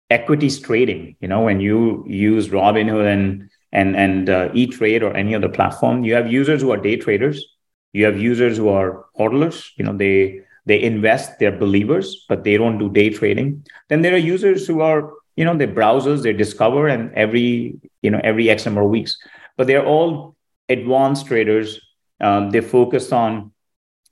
equities 0.08 0.58
trading. 0.58 1.16
You 1.20 1.28
know 1.28 1.42
when 1.42 1.60
you 1.60 2.04
use 2.08 2.48
robinhood 2.48 3.12
and 3.12 3.50
and 3.72 3.96
and 3.96 4.30
uh, 4.30 4.48
e-trade 4.54 5.02
or 5.02 5.14
any 5.16 5.34
other 5.34 5.48
platform 5.48 6.04
you 6.04 6.14
have 6.14 6.32
users 6.32 6.62
who 6.62 6.72
are 6.72 6.76
day 6.76 6.96
traders. 6.96 7.44
You 7.92 8.04
have 8.04 8.18
users 8.18 8.56
who 8.56 8.68
are 8.68 9.06
hodlers. 9.18 9.70
You 9.76 9.84
know 9.84 9.96
they 9.96 10.40
they 10.66 10.80
invest 10.82 11.38
they're 11.38 11.56
believers 11.56 12.24
but 12.28 12.44
they 12.44 12.56
don't 12.56 12.78
do 12.78 12.88
day 12.88 13.10
trading. 13.10 13.64
Then 13.88 14.02
there 14.02 14.14
are 14.14 14.28
users 14.34 14.66
who 14.66 14.80
are 14.80 15.12
you 15.36 15.44
know 15.44 15.56
they 15.56 15.66
browsers 15.66 16.22
they 16.22 16.32
discover 16.32 16.88
and 16.88 17.12
every 17.14 17.74
you 18.02 18.10
know 18.10 18.20
every 18.24 18.48
x 18.48 18.64
number 18.64 18.82
of 18.82 18.90
weeks. 18.90 19.18
But 19.56 19.66
they're 19.66 19.84
all 19.84 20.34
advanced 20.70 21.26
traders, 21.26 21.80
um, 22.20 22.50
they 22.50 22.60
focus 22.60 23.12
on 23.12 23.52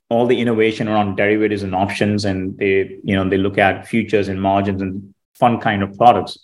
all 0.09 0.25
the 0.27 0.39
innovation 0.39 0.87
around 0.87 1.15
derivatives 1.15 1.63
and 1.63 1.75
options, 1.75 2.25
and 2.25 2.57
they, 2.57 2.99
you 3.03 3.15
know, 3.15 3.29
they 3.29 3.37
look 3.37 3.57
at 3.57 3.87
futures 3.87 4.27
and 4.27 4.41
margins 4.41 4.81
and 4.81 5.13
fun 5.35 5.59
kind 5.59 5.83
of 5.83 5.95
products. 5.97 6.39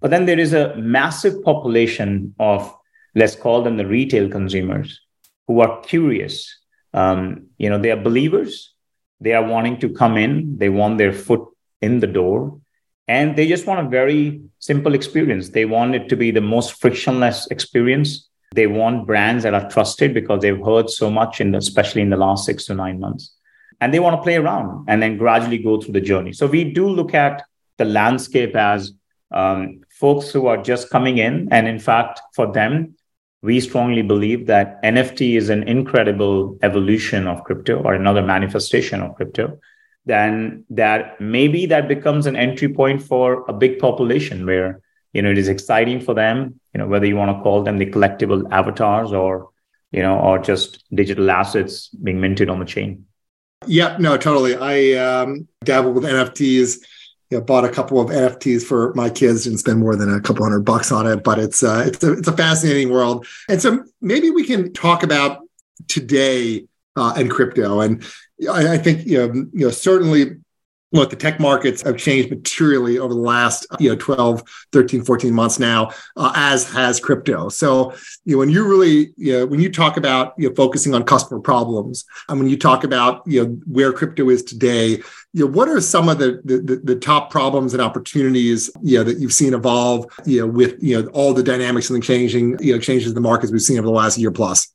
But 0.00 0.10
then 0.10 0.26
there 0.26 0.38
is 0.38 0.52
a 0.52 0.74
massive 0.76 1.42
population 1.42 2.34
of, 2.38 2.74
let's 3.14 3.36
call 3.36 3.62
them 3.62 3.76
the 3.76 3.86
retail 3.86 4.28
consumers, 4.28 5.00
who 5.46 5.60
are 5.60 5.80
curious. 5.82 6.58
Um, 6.92 7.48
you 7.58 7.68
know, 7.70 7.78
they 7.78 7.90
are 7.90 8.02
believers. 8.02 8.74
They 9.20 9.34
are 9.34 9.46
wanting 9.46 9.80
to 9.80 9.88
come 9.90 10.16
in. 10.16 10.58
They 10.58 10.70
want 10.70 10.98
their 10.98 11.12
foot 11.12 11.42
in 11.80 12.00
the 12.00 12.06
door, 12.06 12.60
and 13.06 13.36
they 13.36 13.46
just 13.46 13.66
want 13.66 13.86
a 13.86 13.90
very 13.90 14.40
simple 14.58 14.94
experience. 14.94 15.50
They 15.50 15.66
want 15.66 15.94
it 15.94 16.08
to 16.08 16.16
be 16.16 16.30
the 16.30 16.40
most 16.40 16.80
frictionless 16.80 17.46
experience 17.50 18.28
they 18.54 18.66
want 18.66 19.06
brands 19.06 19.42
that 19.42 19.54
are 19.54 19.68
trusted 19.68 20.14
because 20.14 20.40
they've 20.40 20.64
heard 20.64 20.88
so 20.88 21.10
much 21.10 21.40
in 21.40 21.50
the, 21.50 21.58
especially 21.58 22.02
in 22.02 22.10
the 22.10 22.16
last 22.16 22.46
six 22.46 22.64
to 22.66 22.74
nine 22.74 23.00
months. 23.00 23.34
And 23.80 23.92
they 23.92 23.98
want 23.98 24.16
to 24.16 24.22
play 24.22 24.36
around 24.36 24.86
and 24.88 25.02
then 25.02 25.18
gradually 25.18 25.58
go 25.58 25.80
through 25.80 25.94
the 25.94 26.00
journey. 26.00 26.32
So 26.32 26.46
we 26.46 26.64
do 26.64 26.88
look 26.88 27.14
at 27.14 27.42
the 27.78 27.84
landscape 27.84 28.54
as 28.54 28.92
um, 29.32 29.82
folks 29.90 30.30
who 30.30 30.46
are 30.46 30.62
just 30.62 30.90
coming 30.90 31.18
in. 31.18 31.48
And 31.50 31.66
in 31.66 31.80
fact, 31.80 32.20
for 32.34 32.50
them, 32.52 32.94
we 33.42 33.60
strongly 33.60 34.02
believe 34.02 34.46
that 34.46 34.82
NFT 34.82 35.36
is 35.36 35.50
an 35.50 35.64
incredible 35.64 36.56
evolution 36.62 37.26
of 37.26 37.44
crypto 37.44 37.82
or 37.82 37.94
another 37.94 38.22
manifestation 38.22 39.02
of 39.02 39.16
crypto. 39.16 39.58
Then 40.06 40.64
that 40.70 41.20
maybe 41.20 41.66
that 41.66 41.88
becomes 41.88 42.26
an 42.26 42.36
entry 42.36 42.68
point 42.68 43.02
for 43.02 43.44
a 43.48 43.52
big 43.52 43.78
population 43.78 44.46
where 44.46 44.80
you 45.14 45.22
know 45.22 45.30
it 45.30 45.38
is 45.38 45.48
exciting 45.48 46.00
for 46.00 46.12
them 46.12 46.60
you 46.74 46.78
know 46.78 46.86
whether 46.86 47.06
you 47.06 47.16
want 47.16 47.34
to 47.34 47.42
call 47.42 47.62
them 47.62 47.78
the 47.78 47.86
collectible 47.86 48.46
avatars 48.50 49.12
or 49.12 49.50
you 49.92 50.02
know 50.02 50.18
or 50.18 50.38
just 50.38 50.84
digital 50.94 51.30
assets 51.30 51.88
being 51.88 52.20
minted 52.20 52.50
on 52.50 52.58
the 52.58 52.64
chain 52.64 53.06
yeah 53.66 53.96
no 53.98 54.18
totally 54.18 54.54
i 54.56 54.92
um, 54.98 55.48
dabble 55.64 55.92
with 55.92 56.04
nfts 56.04 56.78
you 57.30 57.38
know, 57.38 57.44
bought 57.44 57.64
a 57.64 57.70
couple 57.70 58.00
of 58.00 58.10
NFTs 58.10 58.62
for 58.62 58.92
my 58.94 59.08
kids 59.08 59.46
and 59.46 59.58
spend 59.58 59.80
more 59.80 59.96
than 59.96 60.12
a 60.12 60.20
couple 60.20 60.44
hundred 60.44 60.60
bucks 60.60 60.92
on 60.92 61.06
it. 61.06 61.24
But 61.24 61.38
it's 61.38 61.62
uh, 61.62 61.84
it's 61.86 62.04
a 62.04 62.12
it's 62.12 62.28
a 62.28 62.36
fascinating 62.36 62.90
world, 62.90 63.26
and 63.48 63.60
so 63.60 63.82
maybe 64.00 64.30
we 64.30 64.44
can 64.44 64.72
talk 64.72 65.02
about 65.02 65.40
today 65.88 66.66
uh, 66.96 67.14
and 67.16 67.30
crypto. 67.30 67.80
And 67.80 68.04
I, 68.48 68.74
I 68.74 68.78
think 68.78 69.06
you 69.06 69.18
know, 69.18 69.34
you 69.52 69.66
know 69.66 69.70
certainly 69.70 70.36
look, 70.94 71.10
the 71.10 71.16
tech 71.16 71.40
markets 71.40 71.82
have 71.82 71.96
changed 71.96 72.30
materially 72.30 72.98
over 72.98 73.12
the 73.12 73.20
last, 73.20 73.66
you 73.80 73.90
know, 73.90 73.96
12, 73.96 74.44
13, 74.72 75.04
14 75.04 75.34
months 75.34 75.58
now, 75.58 75.90
uh, 76.16 76.32
as 76.36 76.70
has 76.70 77.00
crypto. 77.00 77.48
So, 77.48 77.92
you 78.24 78.36
know, 78.36 78.38
when 78.38 78.48
you 78.48 78.66
really, 78.66 79.12
you 79.16 79.32
know, 79.32 79.46
when 79.46 79.58
you 79.58 79.72
talk 79.72 79.96
about, 79.96 80.34
you 80.38 80.48
know, 80.48 80.54
focusing 80.54 80.94
on 80.94 81.02
customer 81.02 81.40
problems, 81.40 82.04
and 82.28 82.38
when 82.38 82.48
you 82.48 82.56
talk 82.56 82.84
about, 82.84 83.22
you 83.26 83.44
know, 83.44 83.50
where 83.66 83.92
crypto 83.92 84.30
is 84.30 84.44
today, 84.44 85.02
you 85.32 85.44
know, 85.44 85.46
what 85.46 85.68
are 85.68 85.80
some 85.80 86.08
of 86.08 86.18
the, 86.18 86.40
the, 86.44 86.80
the 86.84 86.96
top 86.96 87.28
problems 87.28 87.74
and 87.74 87.82
opportunities, 87.82 88.70
you 88.80 88.98
know, 88.98 89.04
that 89.04 89.18
you've 89.18 89.32
seen 89.32 89.52
evolve, 89.52 90.06
you 90.24 90.40
know, 90.40 90.46
with, 90.46 90.80
you 90.80 91.02
know, 91.02 91.08
all 91.08 91.34
the 91.34 91.42
dynamics 91.42 91.90
and 91.90 92.00
the 92.00 92.06
changing, 92.06 92.56
you 92.62 92.72
know, 92.72 92.78
changes 92.78 93.08
in 93.08 93.14
the 93.14 93.20
markets 93.20 93.50
we've 93.50 93.60
seen 93.60 93.78
over 93.78 93.86
the 93.86 93.92
last 93.92 94.16
year 94.16 94.30
plus? 94.30 94.72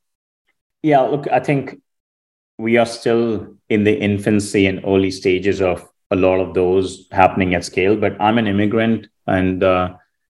Yeah, 0.84 1.00
look, 1.02 1.30
I 1.30 1.40
think 1.40 1.80
we 2.58 2.76
are 2.76 2.86
still 2.86 3.56
in 3.70 3.86
the 3.86 3.98
infancy 3.98 4.66
and 4.66 4.84
early 4.84 5.12
stages 5.12 5.62
of 5.62 5.88
a 6.12 6.16
lot 6.16 6.40
of 6.40 6.54
those 6.54 7.08
happening 7.12 7.54
at 7.56 7.66
scale. 7.66 7.96
But 7.96 8.20
I'm 8.20 8.38
an 8.38 8.48
immigrant 8.48 9.08
and 9.28 9.64
uh, 9.64 9.96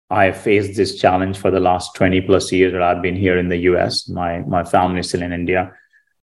I 0.10 0.26
have 0.26 0.42
faced 0.42 0.76
this 0.76 1.00
challenge 1.00 1.38
for 1.38 1.52
the 1.52 1.60
last 1.60 1.96
20 1.96 2.22
plus 2.22 2.52
years 2.52 2.74
that 2.74 2.82
I've 2.82 3.02
been 3.02 3.16
here 3.16 3.38
in 3.38 3.50
the 3.50 3.58
US. 3.58 4.10
My, 4.10 4.40
my 4.40 4.64
family 4.64 5.02
is 5.02 5.10
still 5.10 5.22
in 5.22 5.34
India. 5.34 5.74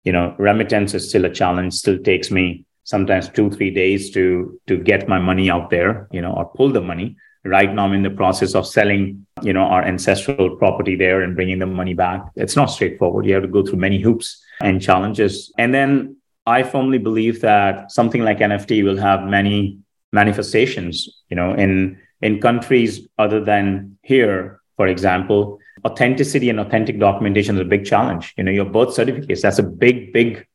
You 0.05 0.13
know, 0.13 0.35
remittance 0.39 0.95
is 0.95 1.09
still 1.09 1.25
a 1.25 1.31
challenge, 1.31 1.75
still 1.75 1.99
takes 1.99 2.31
me 2.31 2.65
sometimes 2.85 3.29
two, 3.29 3.51
three 3.51 3.71
days 3.71 4.11
to, 4.13 4.61
to 4.67 4.77
get 4.79 5.09
my 5.09 5.19
money 5.19 5.51
out 5.51 5.71
there, 5.71 6.09
you 6.13 6.21
know, 6.21 6.33
or 6.33 6.47
pull 6.47 6.71
the 6.71 6.81
money. 6.81 7.17
Right 7.45 7.73
now, 7.73 7.85
I'm 7.85 7.93
in 7.93 8.03
the 8.03 8.11
process 8.11 8.55
of 8.57 8.67
selling, 8.67 9.27
you 9.43 9.53
know, 9.53 9.63
our 9.63 9.83
ancestral 9.83 10.57
property 10.57 10.97
there 10.97 11.23
and 11.23 11.37
bringing 11.37 11.61
the 11.61 11.67
money 11.67 11.95
back. 11.95 12.23
It's 12.35 12.57
not 12.57 12.67
straightforward. 12.67 13.27
You 13.27 13.35
have 13.35 13.43
to 13.43 13.49
go 13.49 13.65
through 13.65 13.79
many 13.79 14.01
hoops 14.01 14.43
and 14.61 14.83
challenges. 14.83 15.53
And 15.59 15.73
then 15.73 16.16
I 16.47 16.63
firmly 16.63 16.99
believe 16.99 17.41
that 17.41 17.91
something 17.91 18.23
like 18.23 18.39
NFT 18.39 18.85
will 18.85 18.97
have 18.97 19.25
many 19.25 19.79
manifestations. 20.13 21.23
You 21.29 21.37
know, 21.37 21.55
in 21.55 21.99
in 22.23 22.41
countries 22.41 23.07
other 23.19 23.45
than 23.45 23.99
here, 24.03 24.61
for 24.77 24.87
example, 24.87 25.59
authenticity 25.85 26.49
and 26.51 26.61
authentic 26.61 26.99
documentation 26.99 27.57
is 27.57 27.61
a 27.61 27.65
big 27.65 27.85
challenge. 27.85 28.35
You 28.37 28.45
know, 28.45 28.53
your 28.53 28.65
birth 28.65 28.95
certificates, 28.95 29.43
that's 29.43 29.59
a 29.59 29.63
big, 29.63 30.13
big, 30.13 30.47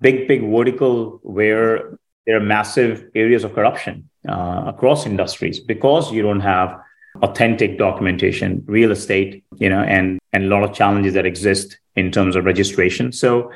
big, 0.00 0.28
big 0.28 0.42
vertical 0.42 1.20
where 1.22 1.98
there 2.26 2.36
are 2.36 2.40
massive 2.40 3.04
areas 3.14 3.44
of 3.44 3.54
corruption 3.54 4.08
uh, 4.28 4.64
across 4.66 5.04
industries 5.04 5.60
because 5.60 6.12
you 6.12 6.22
don't 6.22 6.40
have 6.40 6.80
authentic 7.22 7.78
documentation, 7.78 8.64
real 8.66 8.90
estate, 8.90 9.44
you 9.58 9.68
know, 9.68 9.82
and 9.82 10.18
and 10.32 10.44
a 10.44 10.46
lot 10.46 10.62
of 10.62 10.72
challenges 10.72 11.14
that 11.14 11.26
exist 11.26 11.78
in 11.96 12.10
terms 12.10 12.34
of 12.34 12.44
registration. 12.44 13.12
So 13.12 13.52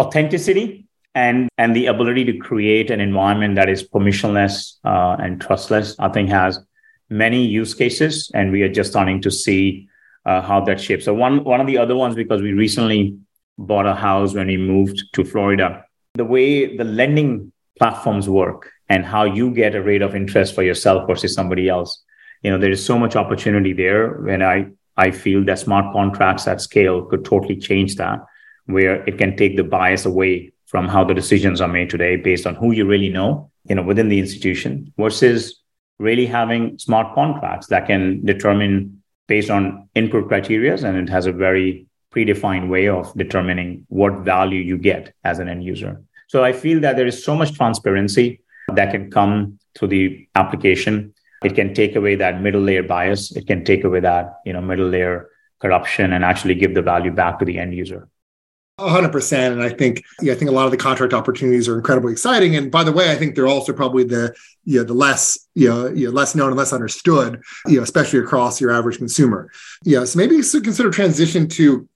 authenticity 0.00 0.86
and 1.14 1.48
and 1.58 1.76
the 1.76 1.86
ability 1.86 2.24
to 2.24 2.36
create 2.38 2.90
an 2.90 3.00
environment 3.00 3.54
that 3.54 3.68
is 3.68 3.88
permissionless 3.88 4.74
uh, 4.84 5.16
and 5.20 5.40
trustless 5.40 5.94
i 6.00 6.08
think 6.08 6.28
has 6.28 6.58
many 7.08 7.44
use 7.44 7.74
cases 7.74 8.30
and 8.34 8.50
we 8.50 8.62
are 8.62 8.68
just 8.68 8.90
starting 8.90 9.20
to 9.20 9.30
see 9.30 9.88
uh, 10.26 10.40
how 10.40 10.58
that 10.58 10.80
shapes. 10.80 11.04
So 11.04 11.12
one 11.12 11.44
one 11.44 11.60
of 11.60 11.66
the 11.66 11.78
other 11.78 11.94
ones 11.94 12.14
because 12.14 12.40
we 12.42 12.52
recently 12.52 13.18
bought 13.58 13.86
a 13.86 13.94
house 13.94 14.34
when 14.34 14.48
we 14.48 14.56
moved 14.56 15.04
to 15.12 15.24
florida 15.24 15.84
the 16.14 16.24
way 16.24 16.76
the 16.76 16.84
lending 16.84 17.52
platforms 17.78 18.28
work 18.28 18.72
and 18.88 19.04
how 19.04 19.24
you 19.24 19.50
get 19.50 19.74
a 19.74 19.82
rate 19.82 20.02
of 20.02 20.16
interest 20.16 20.54
for 20.54 20.62
yourself 20.62 21.06
versus 21.06 21.34
somebody 21.34 21.68
else 21.68 22.02
you 22.42 22.50
know 22.50 22.58
there 22.58 22.70
is 22.70 22.84
so 22.84 22.98
much 22.98 23.14
opportunity 23.14 23.72
there 23.72 24.14
when 24.22 24.42
i 24.42 24.66
i 24.96 25.10
feel 25.10 25.44
that 25.44 25.58
smart 25.58 25.92
contracts 25.92 26.48
at 26.48 26.60
scale 26.60 27.04
could 27.04 27.24
totally 27.24 27.56
change 27.56 27.94
that 27.94 28.18
where 28.66 29.04
it 29.04 29.18
can 29.18 29.36
take 29.36 29.56
the 29.56 29.64
bias 29.64 30.04
away 30.04 30.52
from 30.66 30.88
how 30.88 31.04
the 31.04 31.14
decisions 31.14 31.60
are 31.60 31.68
made 31.68 31.90
today 31.90 32.16
based 32.16 32.46
on 32.46 32.54
who 32.54 32.72
you 32.72 32.84
really 32.86 33.08
know, 33.08 33.50
you 33.68 33.74
know, 33.74 33.82
within 33.82 34.08
the 34.08 34.18
institution 34.18 34.92
versus 34.96 35.62
really 35.98 36.26
having 36.26 36.78
smart 36.78 37.14
contracts 37.14 37.68
that 37.68 37.86
can 37.86 38.24
determine 38.24 39.02
based 39.28 39.50
on 39.50 39.88
input 39.94 40.28
criteria 40.28 40.74
and 40.74 40.96
it 40.96 41.08
has 41.08 41.26
a 41.26 41.32
very 41.32 41.86
predefined 42.14 42.68
way 42.68 42.88
of 42.88 43.12
determining 43.14 43.86
what 43.88 44.12
value 44.20 44.60
you 44.60 44.78
get 44.78 45.14
as 45.24 45.38
an 45.38 45.48
end 45.48 45.64
user. 45.64 46.02
So 46.28 46.44
I 46.44 46.52
feel 46.52 46.80
that 46.80 46.96
there 46.96 47.06
is 47.06 47.24
so 47.24 47.34
much 47.34 47.54
transparency 47.54 48.40
that 48.68 48.90
can 48.90 49.10
come 49.10 49.58
through 49.76 49.88
the 49.88 50.28
application. 50.34 51.14
It 51.44 51.54
can 51.54 51.74
take 51.74 51.96
away 51.96 52.16
that 52.16 52.40
middle 52.40 52.60
layer 52.60 52.82
bias. 52.82 53.34
It 53.36 53.46
can 53.46 53.64
take 53.64 53.84
away 53.84 54.00
that, 54.00 54.40
you 54.44 54.52
know, 54.52 54.60
middle 54.60 54.88
layer 54.88 55.28
corruption 55.60 56.12
and 56.12 56.24
actually 56.24 56.54
give 56.54 56.74
the 56.74 56.82
value 56.82 57.10
back 57.10 57.38
to 57.38 57.44
the 57.44 57.58
end 57.58 57.74
user 57.74 58.08
hundred 58.78 59.12
percent. 59.12 59.54
And 59.54 59.62
I 59.62 59.68
think, 59.68 60.04
yeah, 60.20 60.32
I 60.32 60.36
think 60.36 60.50
a 60.50 60.54
lot 60.54 60.64
of 60.64 60.70
the 60.70 60.76
contract 60.76 61.12
opportunities 61.12 61.68
are 61.68 61.76
incredibly 61.76 62.12
exciting. 62.12 62.56
And 62.56 62.70
by 62.70 62.82
the 62.82 62.92
way, 62.92 63.10
I 63.10 63.14
think 63.14 63.34
they're 63.34 63.46
also 63.46 63.72
probably 63.72 64.04
the, 64.04 64.34
you 64.64 64.78
know, 64.78 64.84
the 64.84 64.94
less, 64.94 65.38
you 65.54 65.68
know, 65.68 65.86
you 65.88 66.06
know, 66.06 66.12
less 66.12 66.34
known 66.34 66.48
and 66.48 66.56
less 66.56 66.72
understood, 66.72 67.40
you 67.66 67.76
know, 67.76 67.82
especially 67.82 68.18
across 68.18 68.60
your 68.60 68.72
average 68.72 68.98
consumer. 68.98 69.50
Yeah. 69.84 70.04
So 70.04 70.18
maybe 70.18 70.36
consider 70.36 70.90
transition 70.90 71.48
to 71.50 71.88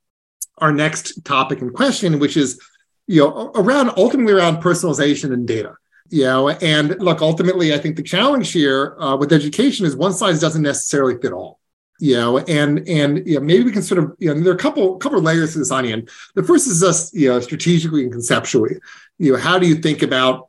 our 0.59 0.73
next 0.73 1.25
topic 1.25 1.61
and 1.61 1.75
question, 1.75 2.19
which 2.19 2.37
is, 2.37 2.61
you 3.07 3.23
know, 3.23 3.51
around 3.55 3.91
ultimately 3.97 4.33
around 4.33 4.63
personalization 4.63 5.33
and 5.33 5.47
data. 5.47 5.75
You 6.11 6.25
know, 6.25 6.49
and 6.49 6.99
look, 7.01 7.21
ultimately, 7.21 7.75
I 7.75 7.79
think 7.79 7.97
the 7.97 8.03
challenge 8.03 8.53
here 8.53 8.97
uh, 8.99 9.17
with 9.17 9.31
education 9.33 9.85
is 9.85 9.95
one 9.95 10.15
size 10.15 10.41
doesn't 10.41 10.63
necessarily 10.63 11.21
fit 11.21 11.33
all 11.33 11.59
you 11.99 12.15
know, 12.15 12.39
and 12.39 12.89
and 12.89 13.27
you 13.27 13.35
know, 13.35 13.41
maybe 13.41 13.65
we 13.65 13.73
can 13.73 13.83
sort 13.83 14.03
of, 14.03 14.15
you 14.19 14.33
know, 14.33 14.41
there 14.41 14.53
are 14.53 14.57
a 14.57 14.59
couple 14.59 14.97
couple 14.99 15.21
layers 15.21 15.53
to 15.53 15.59
this 15.59 15.73
onion. 15.73 16.07
The 16.35 16.45
first 16.45 16.69
is 16.69 16.81
just, 16.81 17.15
you 17.15 17.29
know, 17.29 17.41
strategically 17.41 18.05
and 18.05 18.13
conceptually. 18.13 18.77
You 19.19 19.33
know, 19.33 19.39
how 19.39 19.59
do 19.59 19.67
you 19.67 19.77
think 19.77 20.03
about, 20.03 20.49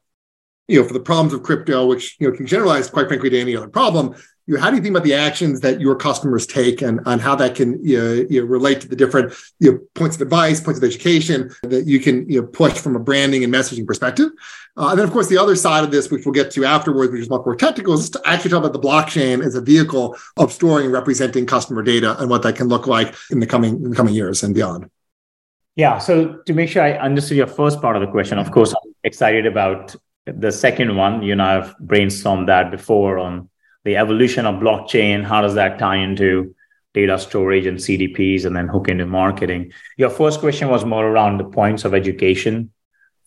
you 0.68 0.80
know, 0.80 0.88
for 0.88 0.94
the 0.94 1.00
problems 1.00 1.34
of 1.34 1.42
crypto, 1.42 1.88
which 1.88 2.18
you 2.20 2.30
know 2.30 2.38
can 2.38 2.46
generalize 2.46 2.90
quite 2.90 3.08
frankly 3.08 3.32
to 3.32 3.40
any 3.40 3.56
other 3.56 3.68
problem, 3.70 4.16
you 4.50 4.56
know, 4.56 4.62
how 4.62 4.72
do 4.72 4.78
you 4.78 4.82
think 4.82 4.96
about 4.96 5.04
the 5.04 5.14
actions 5.14 5.62
that 5.62 5.80
your 5.80 5.96
customers 5.96 6.48
take 6.48 6.82
and 6.82 7.00
on 7.06 7.20
how 7.20 7.36
that 7.36 7.54
can 7.54 7.78
you 7.86 8.00
know, 8.00 8.26
you 8.32 8.42
know, 8.42 8.48
relate 8.48 8.82
to 8.82 8.88
the 8.88 8.96
different 8.96 9.32
you 9.60 9.72
know, 9.72 9.80
points 9.94 10.16
of 10.16 10.24
advice, 10.24 10.60
points 10.60 10.80
of 10.80 10.84
education 10.84 11.52
that 11.62 11.86
you 11.86 12.00
can 12.00 12.28
you 12.28 12.42
know, 12.42 12.48
push 12.48 12.74
from 12.74 12.96
a 12.96 13.00
branding 13.00 13.44
and 13.44 13.54
messaging 13.54 13.86
perspective? 13.86 14.32
Uh, 14.76 14.90
and 14.90 14.98
then, 14.98 15.06
of 15.06 15.14
course, 15.14 15.28
the 15.28 15.38
other 15.38 15.56
side 15.56 15.84
of 15.84 15.92
this, 15.92 16.10
which 16.10 16.26
we'll 16.26 16.34
get 16.34 16.50
to 16.50 16.66
afterwards, 16.66 17.12
which 17.12 17.22
is 17.22 17.30
much 17.30 17.46
more 17.46 17.56
technical, 17.56 17.94
is 17.94 18.10
to 18.10 18.20
actually 18.26 18.50
talk 18.50 18.58
about 18.58 18.74
the 18.74 18.80
blockchain 18.80 19.46
as 19.46 19.54
a 19.54 19.62
vehicle 19.62 20.18
of 20.38 20.52
storing 20.52 20.86
and 20.86 20.94
representing 20.94 21.46
customer 21.46 21.84
data 21.84 22.20
and 22.20 22.28
what 22.28 22.42
that 22.42 22.56
can 22.56 22.68
look 22.68 22.88
like 22.88 23.14
in 23.30 23.40
the 23.40 23.46
coming 23.46 23.76
in 23.76 23.92
the 23.92 23.96
coming 23.96 24.16
years 24.16 24.42
and 24.42 24.56
beyond. 24.56 24.90
Yeah. 25.76 26.00
So 26.00 26.40
to 26.48 26.54
make 26.56 26.70
sure 26.70 26.82
I 26.82 26.94
understood 26.94 27.38
your 27.38 27.46
first 27.46 27.82
part 27.82 27.96
of 27.96 28.02
the 28.02 28.08
question, 28.08 28.40
of 28.40 28.50
course, 28.50 28.74
I'm 28.74 28.96
excited 29.04 29.46
about 29.46 29.96
the 30.26 30.52
second 30.52 30.96
one. 30.96 31.22
You 31.22 31.36
know, 31.36 31.46
I've 31.46 31.78
brainstormed 31.78 32.48
that 32.48 32.72
before 32.72 33.20
on 33.20 33.48
the 33.86 33.98
evolution 33.98 34.46
of 34.46 34.56
blockchain, 34.56 35.24
how 35.24 35.42
does 35.42 35.56
that 35.56 35.80
tie 35.80 35.98
into 35.98 36.56
data 36.94 37.18
storage 37.20 37.66
and 37.66 37.78
CDPs 37.78 38.46
and 38.46 38.56
then 38.56 38.68
hook 38.68 38.90
into 38.90 39.06
marketing? 39.06 39.72
Your 39.98 40.10
first 40.10 40.40
question 40.40 40.70
was 40.70 40.86
more 40.86 41.08
around 41.08 41.38
the 41.38 41.46
points 41.46 41.86
of 41.86 41.94
education 41.94 42.72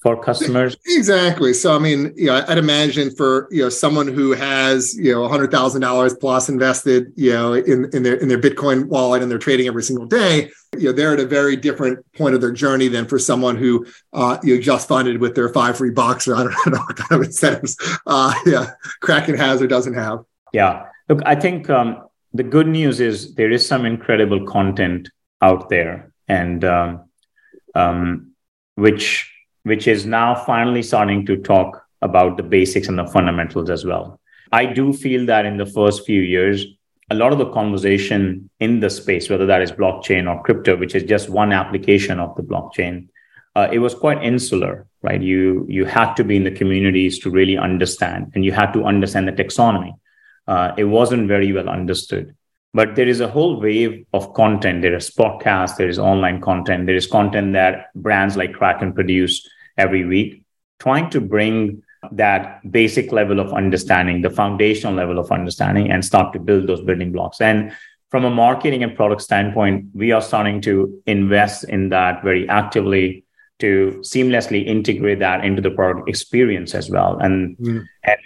for 0.03 0.21
customers. 0.21 0.77
Exactly. 0.85 1.55
So 1.55 1.75
i 1.75 1.79
mean 1.79 2.13
you 2.17 2.27
know 2.27 2.45
i'd 2.49 2.59
imagine 2.59 3.15
for 3.15 3.49
you 3.51 3.63
know 3.63 3.69
someone 3.69 4.09
who 4.09 4.33
has 4.33 4.95
you 4.97 5.13
know 5.13 5.21
$100000 5.29 6.21
plus 6.21 6.49
invested 6.49 7.13
you 7.17 7.33
know 7.33 7.55
in, 7.55 7.89
in 7.93 8.03
their 8.03 8.17
in 8.17 8.29
their 8.29 8.41
bitcoin 8.41 8.87
wallet 8.87 9.23
and 9.23 9.31
they're 9.31 9.39
trading 9.39 9.69
every 9.69 9.83
single 9.83 10.07
day 10.07 10.51
you 10.77 10.87
know 10.87 10.93
they're 10.93 11.13
at 11.13 11.21
a 11.21 11.27
very 11.27 11.57
different 11.57 12.05
point 12.15 12.35
of 12.35 12.41
their 12.41 12.53
journey 12.53 12.89
than 12.89 13.07
for 13.07 13.19
someone 13.19 13.57
who 13.57 13.87
uh 14.13 14.39
you 14.43 14.57
know 14.57 14.61
just 14.61 14.89
funded 14.89 15.21
with 15.21 15.35
their 15.35 15.49
five 15.49 15.79
free 15.79 15.91
bucks 15.91 16.27
or 16.27 16.35
i 16.35 16.43
don't 16.43 16.67
know 16.67 16.79
what 16.79 16.97
kind 16.97 17.21
of 17.21 17.27
incentives 17.27 17.77
uh 18.07 18.35
yeah 18.45 18.73
kraken 19.01 19.37
has 19.37 19.63
or 19.63 19.67
doesn't 19.67 19.95
have 19.95 20.25
yeah. 20.53 20.87
Look, 21.09 21.21
I 21.27 21.35
think 21.35 21.69
um, 21.69 22.05
the 22.33 22.43
good 22.43 22.69
news 22.69 23.01
is 23.01 23.35
there 23.35 23.51
is 23.51 23.67
some 23.67 23.85
incredible 23.85 24.47
content 24.47 25.09
out 25.41 25.69
there, 25.69 26.13
and 26.29 26.65
um, 26.65 27.05
um, 27.75 28.33
which 28.77 29.31
which 29.65 29.87
is 29.87 30.07
now 30.07 30.35
finally 30.35 30.83
starting 30.83 31.27
to 31.27 31.37
talk 31.37 31.85
about 32.01 32.37
the 32.37 32.43
basics 32.43 32.89
and 32.89 32.99
the 32.99 33.07
fundamentals 33.07 33.71
as 33.71 33.85
well. 33.85 34.21
I 34.51 34.67
do 34.67 34.93
feel 34.93 35.27
that 35.27 35.47
in 35.47 35.57
the 35.57 35.67
first 35.67 36.05
few 36.05 36.21
years, 36.21 36.67
a 37.11 37.15
lot 37.15 37.33
of 37.33 37.39
the 37.39 37.51
conversation 37.51 38.51
in 38.61 38.81
the 38.81 38.91
space, 38.91 39.31
whether 39.31 39.47
that 39.47 39.63
is 39.63 39.73
blockchain 39.73 40.29
or 40.29 40.43
crypto, 40.43 40.77
which 40.77 40.95
is 40.95 41.05
just 41.05 41.29
one 41.29 41.53
application 41.53 42.19
of 42.19 42.35
the 42.37 42.43
blockchain, 42.43 43.09
uh, 43.55 43.69
it 43.73 43.79
was 43.79 43.95
quite 43.95 44.23
insular, 44.23 44.87
right? 45.03 45.21
You 45.21 45.67
you 45.69 45.85
had 45.85 46.15
to 46.15 46.25
be 46.25 46.37
in 46.37 46.45
the 46.45 46.51
communities 46.51 47.19
to 47.21 47.31
really 47.31 47.59
understand, 47.59 48.33
and 48.35 48.45
you 48.45 48.53
had 48.53 48.73
to 48.73 48.85
understand 48.85 49.29
the 49.29 49.33
taxonomy 49.33 49.95
uh, 50.47 50.73
it 50.77 50.85
wasn't 50.85 51.29
very 51.29 51.53
well 51.53 51.69
understood. 51.69 52.35
But 52.75 52.97
there 52.97 53.09
is 53.09 53.21
a 53.21 53.29
whole 53.29 53.61
wave 53.61 54.07
of 54.15 54.33
content. 54.33 54.81
There 54.83 54.95
is 54.95 55.11
podcasts, 55.11 55.77
there 55.77 55.89
is 55.89 55.99
online 55.99 56.41
content, 56.41 56.87
there 56.87 56.97
is 56.97 57.07
content 57.07 57.53
that 57.53 57.93
brands 57.95 58.37
like 58.37 58.55
Kraken 58.55 58.95
produce 58.95 59.47
every 59.77 60.05
week, 60.07 60.43
trying 60.79 61.11
to 61.11 61.21
bring 61.21 61.83
that 62.11 62.61
basic 62.71 63.13
level 63.13 63.39
of 63.39 63.53
understanding, 63.53 64.23
the 64.23 64.31
foundational 64.31 64.95
level 64.95 65.19
of 65.19 65.31
understanding, 65.31 65.91
and 65.91 66.05
start 66.05 66.33
to 66.33 66.39
build 66.39 66.67
those 66.67 66.83
building 66.83 67.13
blocks. 67.13 67.41
And 67.41 67.73
from 68.11 68.25
a 68.25 68.31
marketing 68.31 68.83
and 68.83 68.97
product 68.97 69.23
standpoint, 69.23 69.87
we 69.95 70.13
are 70.13 70.21
starting 70.21 70.61
to 70.63 71.01
invest 71.07 71.65
in 71.65 71.91
that 71.91 72.23
very 72.23 72.49
actively 72.49 73.25
to 73.61 74.01
seamlessly 74.01 74.67
integrate 74.67 75.21
that 75.21 75.45
into 75.45 75.63
the 75.63 75.71
product 75.71 76.09
experience 76.09 76.75
as 76.75 76.91
well. 76.91 77.19
And, 77.19 77.57
mm. 77.59 77.85
and 78.03 78.19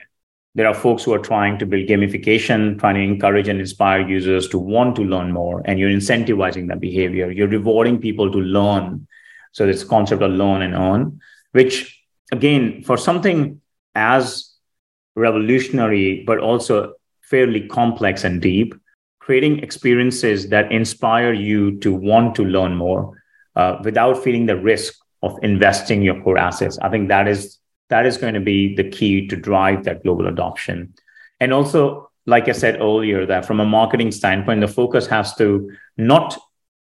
there 0.56 0.66
are 0.66 0.74
folks 0.74 1.04
who 1.04 1.12
are 1.12 1.18
trying 1.18 1.58
to 1.58 1.66
build 1.66 1.86
gamification, 1.86 2.78
trying 2.78 2.94
to 2.94 3.02
encourage 3.02 3.46
and 3.46 3.60
inspire 3.60 4.00
users 4.08 4.48
to 4.48 4.58
want 4.58 4.96
to 4.96 5.02
learn 5.02 5.30
more, 5.30 5.60
and 5.66 5.78
you're 5.78 5.90
incentivizing 5.90 6.68
that 6.68 6.80
behavior. 6.80 7.30
You're 7.30 7.46
rewarding 7.46 8.00
people 8.00 8.32
to 8.32 8.38
learn. 8.38 9.06
So 9.52 9.66
this 9.66 9.84
concept 9.84 10.22
of 10.22 10.30
learn 10.30 10.62
and 10.62 10.74
earn, 10.74 11.20
which 11.52 12.02
again, 12.32 12.82
for 12.82 12.96
something 12.96 13.60
as 13.94 14.54
revolutionary, 15.14 16.24
but 16.26 16.38
also 16.38 16.94
fairly 17.20 17.68
complex 17.68 18.24
and 18.24 18.40
deep, 18.40 18.74
creating 19.18 19.58
experiences 19.58 20.48
that 20.48 20.72
inspire 20.72 21.34
you 21.34 21.78
to 21.80 21.92
want 21.92 22.34
to 22.36 22.44
learn 22.44 22.74
more 22.76 23.22
uh, 23.56 23.76
without 23.84 24.24
feeling 24.24 24.46
the 24.46 24.56
risk 24.56 24.94
of 25.22 25.38
investing 25.42 26.00
your 26.00 26.18
core 26.22 26.38
assets. 26.38 26.78
I 26.80 26.88
think 26.88 27.08
that 27.08 27.28
is 27.28 27.58
that 27.88 28.06
is 28.06 28.18
going 28.18 28.34
to 28.34 28.40
be 28.40 28.74
the 28.74 28.88
key 28.88 29.26
to 29.28 29.36
drive 29.36 29.84
that 29.84 30.02
global 30.02 30.26
adoption. 30.26 30.94
And 31.40 31.52
also, 31.52 32.10
like 32.26 32.48
I 32.48 32.52
said 32.52 32.80
earlier, 32.80 33.26
that 33.26 33.46
from 33.46 33.60
a 33.60 33.64
marketing 33.64 34.10
standpoint, 34.10 34.60
the 34.60 34.68
focus 34.68 35.06
has 35.06 35.34
to 35.36 35.70
not 35.96 36.36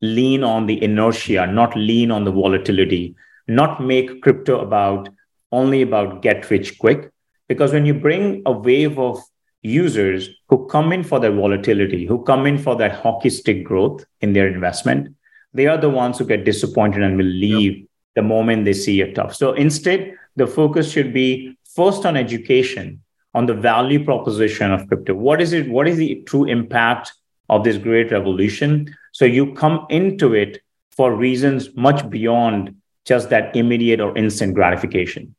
lean 0.01 0.43
on 0.43 0.67
the 0.67 0.83
inertia, 0.83 1.47
not 1.47 1.77
lean 1.77 2.11
on 2.11 2.25
the 2.25 2.33
volatility, 2.33 3.15
not 3.47 3.83
make 3.83 4.23
crypto 4.23 4.61
about 4.61 5.09
only 5.53 5.83
about 5.83 6.23
get 6.23 6.51
rich 6.51 6.79
quick. 6.79 7.11
Because 7.49 7.73
when 7.73 7.87
you 7.87 7.95
bring 7.95 8.43
a 8.47 8.53
wave 8.53 8.99
of 8.99 9.21
users 9.63 10.29
who 10.49 10.67
come 10.67 10.93
in 10.93 11.05
for 11.05 11.21
their 11.21 11.33
volatility, 11.33 12.07
who 12.07 12.25
come 12.25 12.47
in 12.47 12.59
for 12.59 12.77
that 12.77 12.93
hockey 12.93 13.31
stick 13.31 13.65
growth 13.65 14.05
in 14.21 14.33
their 14.33 14.49
investment, 14.49 15.15
they 15.53 15.67
are 15.67 15.79
the 15.79 15.91
ones 15.91 16.19
who 16.19 16.25
get 16.25 16.45
disappointed 16.45 17.03
and 17.03 17.17
will 17.17 17.25
leave 17.25 17.77
yep. 17.79 17.87
the 18.17 18.23
moment 18.23 18.65
they 18.65 18.73
see 18.73 19.01
it 19.01 19.15
tough. 19.15 19.35
So 19.35 19.53
instead, 19.53 20.15
the 20.37 20.47
focus 20.47 20.91
should 20.91 21.13
be 21.13 21.57
first 21.75 22.07
on 22.07 22.17
education, 22.17 23.03
on 23.35 23.47
the 23.47 23.55
value 23.55 24.05
proposition 24.05 24.71
of 24.71 24.87
crypto. 24.89 25.15
What 25.15 25.41
is 25.41 25.53
it? 25.53 25.69
What 25.69 25.89
is 25.89 25.97
the 25.97 26.23
true 26.27 26.45
impact 26.45 27.13
of 27.49 27.65
this 27.65 27.79
great 27.79 28.13
revolution? 28.13 28.95
So 29.13 29.25
you 29.25 29.55
come 29.55 29.87
into 29.91 30.35
it 30.35 30.61
for 30.91 31.15
reasons 31.15 31.75
much 31.75 32.09
beyond 32.09 32.77
just 33.05 33.31
that 33.31 33.55
immediate 33.55 34.01
or 34.01 34.17
instant 34.17 34.55
gratification. 34.55 35.35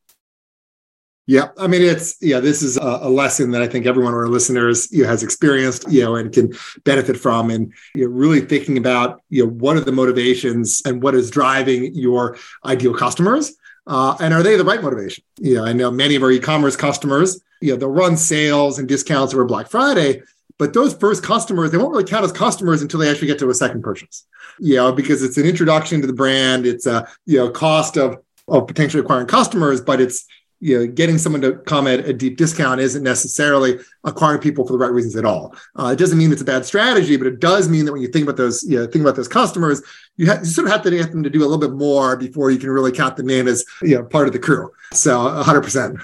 Yeah, 1.30 1.50
I 1.58 1.68
mean 1.68 1.82
it's 1.82 2.16
yeah. 2.22 2.39
This 2.39 2.62
is 2.62 2.77
a, 2.77 3.10
lesson 3.10 3.51
that 3.51 3.62
I 3.62 3.68
think 3.68 3.86
everyone 3.86 4.13
of 4.13 4.20
our 4.20 4.30
listeners 4.30 4.89
you 4.94 5.04
know, 5.04 5.10
has 5.10 5.24
experienced, 5.24 5.86
you 5.92 6.01
know, 6.06 6.16
and 6.16 6.32
can 6.32 6.54
benefit 6.86 7.18
from, 7.18 7.50
and 7.50 7.74
you 7.96 8.06
know, 8.06 8.13
really 8.13 8.39
thinking 8.39 8.77
about 8.77 9.22
you 9.30 9.44
know 9.44 9.51
what 9.51 9.75
are 9.75 9.82
the 9.82 9.92
motivations 9.92 10.82
and 10.86 11.04
what 11.04 11.16
is 11.16 11.30
driving 11.30 11.94
your 11.94 12.38
ideal 12.63 12.94
customers, 12.94 13.54
uh, 13.88 14.17
and 14.20 14.34
are 14.34 14.44
they 14.44 14.58
the 14.58 14.65
right 14.65 14.82
motivation? 14.82 15.24
You 15.39 15.56
know, 15.56 15.65
I 15.65 15.74
know 15.74 15.89
many 15.89 16.15
of 16.15 16.24
our 16.24 16.32
e-commerce 16.32 16.75
customers, 16.75 17.41
you 17.62 17.72
know, 17.72 17.77
they'll 17.77 17.89
run 17.89 18.17
sales 18.17 18.79
and 18.79 18.88
discounts 18.88 19.34
over 19.34 19.46
Black 19.46 19.70
Friday, 19.70 20.22
but 20.60 20.74
those 20.74 20.94
first 20.94 21.24
customers 21.24 21.72
they 21.72 21.77
won't 21.77 21.91
really 21.91 22.03
count 22.03 22.25
as 22.25 22.32
customers 22.32 22.82
until 22.82 23.00
they 23.00 23.10
actually 23.10 23.27
get 23.27 23.39
to 23.39 23.50
a 23.50 23.53
second 23.53 23.82
purchase. 23.82 24.25
You 24.60 24.75
know, 24.75 24.91
because 24.91 25.24
it's 25.24 25.38
an 25.38 25.46
introduction 25.46 26.01
to 26.01 26.08
the 26.08 26.13
brand, 26.13 26.65
it's 26.65 26.86
a 26.86 27.08
you 27.25 27.38
know 27.38 27.50
cost 27.50 27.98
of 27.98 28.17
of 28.48 28.67
potentially 28.67 29.01
acquiring 29.01 29.27
customers, 29.27 29.82
but 29.82 30.01
it's 30.01 30.25
you 30.60 30.78
know, 30.78 30.88
getting 30.88 31.18
someone 31.18 31.42
to 31.42 31.58
come 31.58 31.88
at 31.88 32.00
a 32.08 32.14
deep 32.14 32.38
discount 32.38 32.82
isn't 32.82 33.04
necessarily 33.04 33.78
acquiring 34.04 34.42
people 34.42 34.66
for 34.66 34.74
the 34.74 34.80
right 34.80 34.92
reasons 34.92 35.16
at 35.16 35.26
all. 35.26 35.56
Uh, 35.76 35.88
it 35.88 36.00
doesn't 36.00 36.18
mean 36.18 36.32
it's 36.32 36.42
a 36.42 36.46
bad 36.46 36.66
strategy, 36.66 37.16
but 37.16 37.28
it 37.28 37.40
does 37.40 37.70
mean 37.70 37.86
that 37.86 37.92
when 37.92 38.02
you 38.02 38.08
think 38.08 38.24
about 38.24 38.38
those, 38.38 38.64
you 38.64 38.78
know, 38.78 38.88
think 38.88 39.04
about 39.04 39.16
those 39.16 39.28
customers, 39.28 39.82
you, 40.16 40.26
ha- 40.26 40.40
you 40.40 40.46
sort 40.46 40.66
of 40.66 40.72
have 40.72 40.82
to 40.82 40.92
get 40.92 41.12
them 41.12 41.24
to 41.24 41.30
do 41.30 41.42
a 41.42 41.48
little 41.48 41.58
bit 41.58 41.74
more 41.74 42.18
before 42.18 42.50
you 42.50 42.58
can 42.58 42.70
really 42.70 42.92
count 42.92 43.18
them 43.18 43.29
in 43.29 43.48
as 43.48 43.64
you 43.81 43.96
know 43.96 44.03
part 44.03 44.27
of 44.27 44.34
the 44.34 44.40
crew. 44.40 44.72
So, 44.94 45.29
hundred 45.44 45.62
percent. 45.62 46.00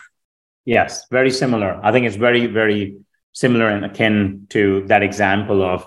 Yes, 0.65 1.07
very 1.09 1.31
similar. 1.31 1.79
I 1.83 1.91
think 1.91 2.05
it's 2.05 2.15
very, 2.15 2.47
very 2.47 2.97
similar 3.33 3.67
and 3.67 3.83
akin 3.83 4.47
to 4.49 4.85
that 4.87 5.03
example 5.03 5.61
of 5.61 5.85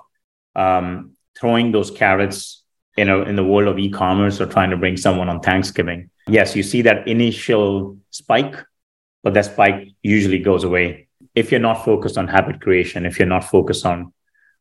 um, 0.54 1.12
throwing 1.38 1.72
those 1.72 1.90
carrots, 1.90 2.62
you 2.96 3.04
know, 3.04 3.22
in 3.22 3.36
the 3.36 3.44
world 3.44 3.68
of 3.68 3.78
e-commerce 3.78 4.40
or 4.40 4.46
trying 4.46 4.70
to 4.70 4.76
bring 4.76 4.96
someone 4.96 5.28
on 5.28 5.40
Thanksgiving 5.40 6.10
yes, 6.28 6.56
you 6.56 6.62
see 6.62 6.82
that 6.82 7.06
initial 7.08 7.98
spike, 8.10 8.56
but 9.22 9.34
that 9.34 9.46
spike 9.46 9.88
usually 10.02 10.38
goes 10.38 10.64
away 10.64 11.08
if 11.34 11.50
you're 11.50 11.60
not 11.60 11.84
focused 11.84 12.16
on 12.16 12.28
habit 12.28 12.60
creation, 12.60 13.04
if 13.04 13.18
you're 13.18 13.28
not 13.28 13.44
focused 13.44 13.84
on 13.84 14.12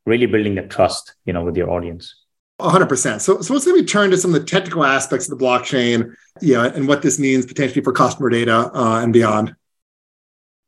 really 0.06 0.26
building 0.26 0.56
the 0.56 0.62
trust, 0.62 1.15
you 1.26 1.34
know, 1.34 1.43
with 1.43 1.56
your 1.56 1.69
audience. 1.69 2.15
100%. 2.60 3.21
So, 3.21 3.41
so 3.41 3.54
let's 3.54 3.65
maybe 3.65 3.84
turn 3.84 4.12
to 4.12 4.17
some 4.17 4.34
of 4.34 4.41
the 4.41 4.48
technical 4.48 4.84
aspects 4.84 5.30
of 5.30 5.38
the 5.38 5.43
blockchain, 5.43 6.13
you 6.41 6.54
know, 6.54 6.63
and 6.63 6.88
what 6.88 7.02
this 7.02 7.19
means 7.19 7.45
potentially 7.45 7.82
for 7.82 7.91
customer 7.91 8.30
data 8.30 8.71
uh, 8.74 9.02
and 9.02 9.12
beyond. 9.12 9.56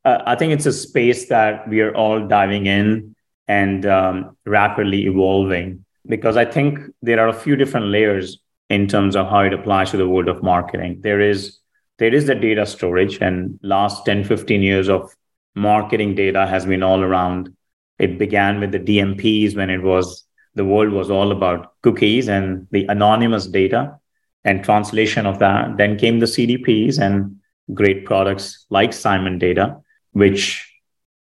Uh, 0.03 0.19
I 0.25 0.35
think 0.35 0.53
it's 0.53 0.65
a 0.65 0.73
space 0.73 1.27
that 1.29 1.67
we 1.67 1.81
are 1.81 1.95
all 1.95 2.27
diving 2.27 2.65
in 2.65 3.15
and 3.47 3.85
um, 3.85 4.37
rapidly 4.45 5.05
evolving 5.05 5.85
because 6.07 6.37
I 6.37 6.45
think 6.45 6.79
there 7.01 7.19
are 7.19 7.27
a 7.27 7.33
few 7.33 7.55
different 7.55 7.87
layers 7.87 8.39
in 8.69 8.87
terms 8.87 9.15
of 9.15 9.29
how 9.29 9.39
it 9.39 9.53
applies 9.53 9.91
to 9.91 9.97
the 9.97 10.07
world 10.07 10.27
of 10.27 10.43
marketing. 10.43 11.01
There 11.01 11.21
is 11.21 11.59
there 11.99 12.13
is 12.13 12.27
the 12.27 12.35
data 12.35 12.65
storage 12.65 13.17
and 13.21 13.59
last 13.63 14.05
10 14.05 14.23
15 14.23 14.61
years 14.61 14.89
of 14.89 15.15
marketing 15.55 16.15
data 16.15 16.45
has 16.45 16.65
been 16.65 16.83
all 16.83 17.01
around 17.01 17.53
it 17.97 18.19
began 18.19 18.59
with 18.59 18.71
the 18.71 18.79
dmps 18.79 19.55
when 19.55 19.69
it 19.69 19.81
was 19.81 20.23
the 20.53 20.65
world 20.65 20.91
was 20.91 21.09
all 21.09 21.31
about 21.31 21.73
cookies 21.81 22.27
and 22.27 22.67
the 22.71 22.85
anonymous 22.87 23.47
data 23.47 23.97
and 24.43 24.63
translation 24.63 25.25
of 25.25 25.39
that 25.39 25.77
then 25.77 25.97
came 25.97 26.19
the 26.19 26.27
cdps 26.27 26.99
and 26.99 27.35
great 27.73 28.05
products 28.05 28.65
like 28.69 28.93
simon 28.93 29.39
data 29.39 29.75
which 30.11 30.71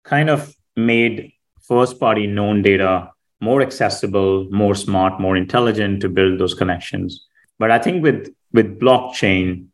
kind 0.04 0.30
of 0.30 0.56
made 0.78 1.34
first 1.62 2.00
party 2.00 2.26
known 2.28 2.62
data 2.62 3.13
more 3.44 3.62
accessible, 3.62 4.48
more 4.52 4.76
smart, 4.76 5.20
more 5.20 5.36
intelligent 5.36 6.02
to 6.02 6.10
build 6.10 6.40
those 6.40 6.54
connections. 6.54 7.26
But 7.60 7.70
I 7.72 7.80
think 7.80 8.02
with 8.02 8.34
with 8.54 8.80
blockchain, 8.80 9.68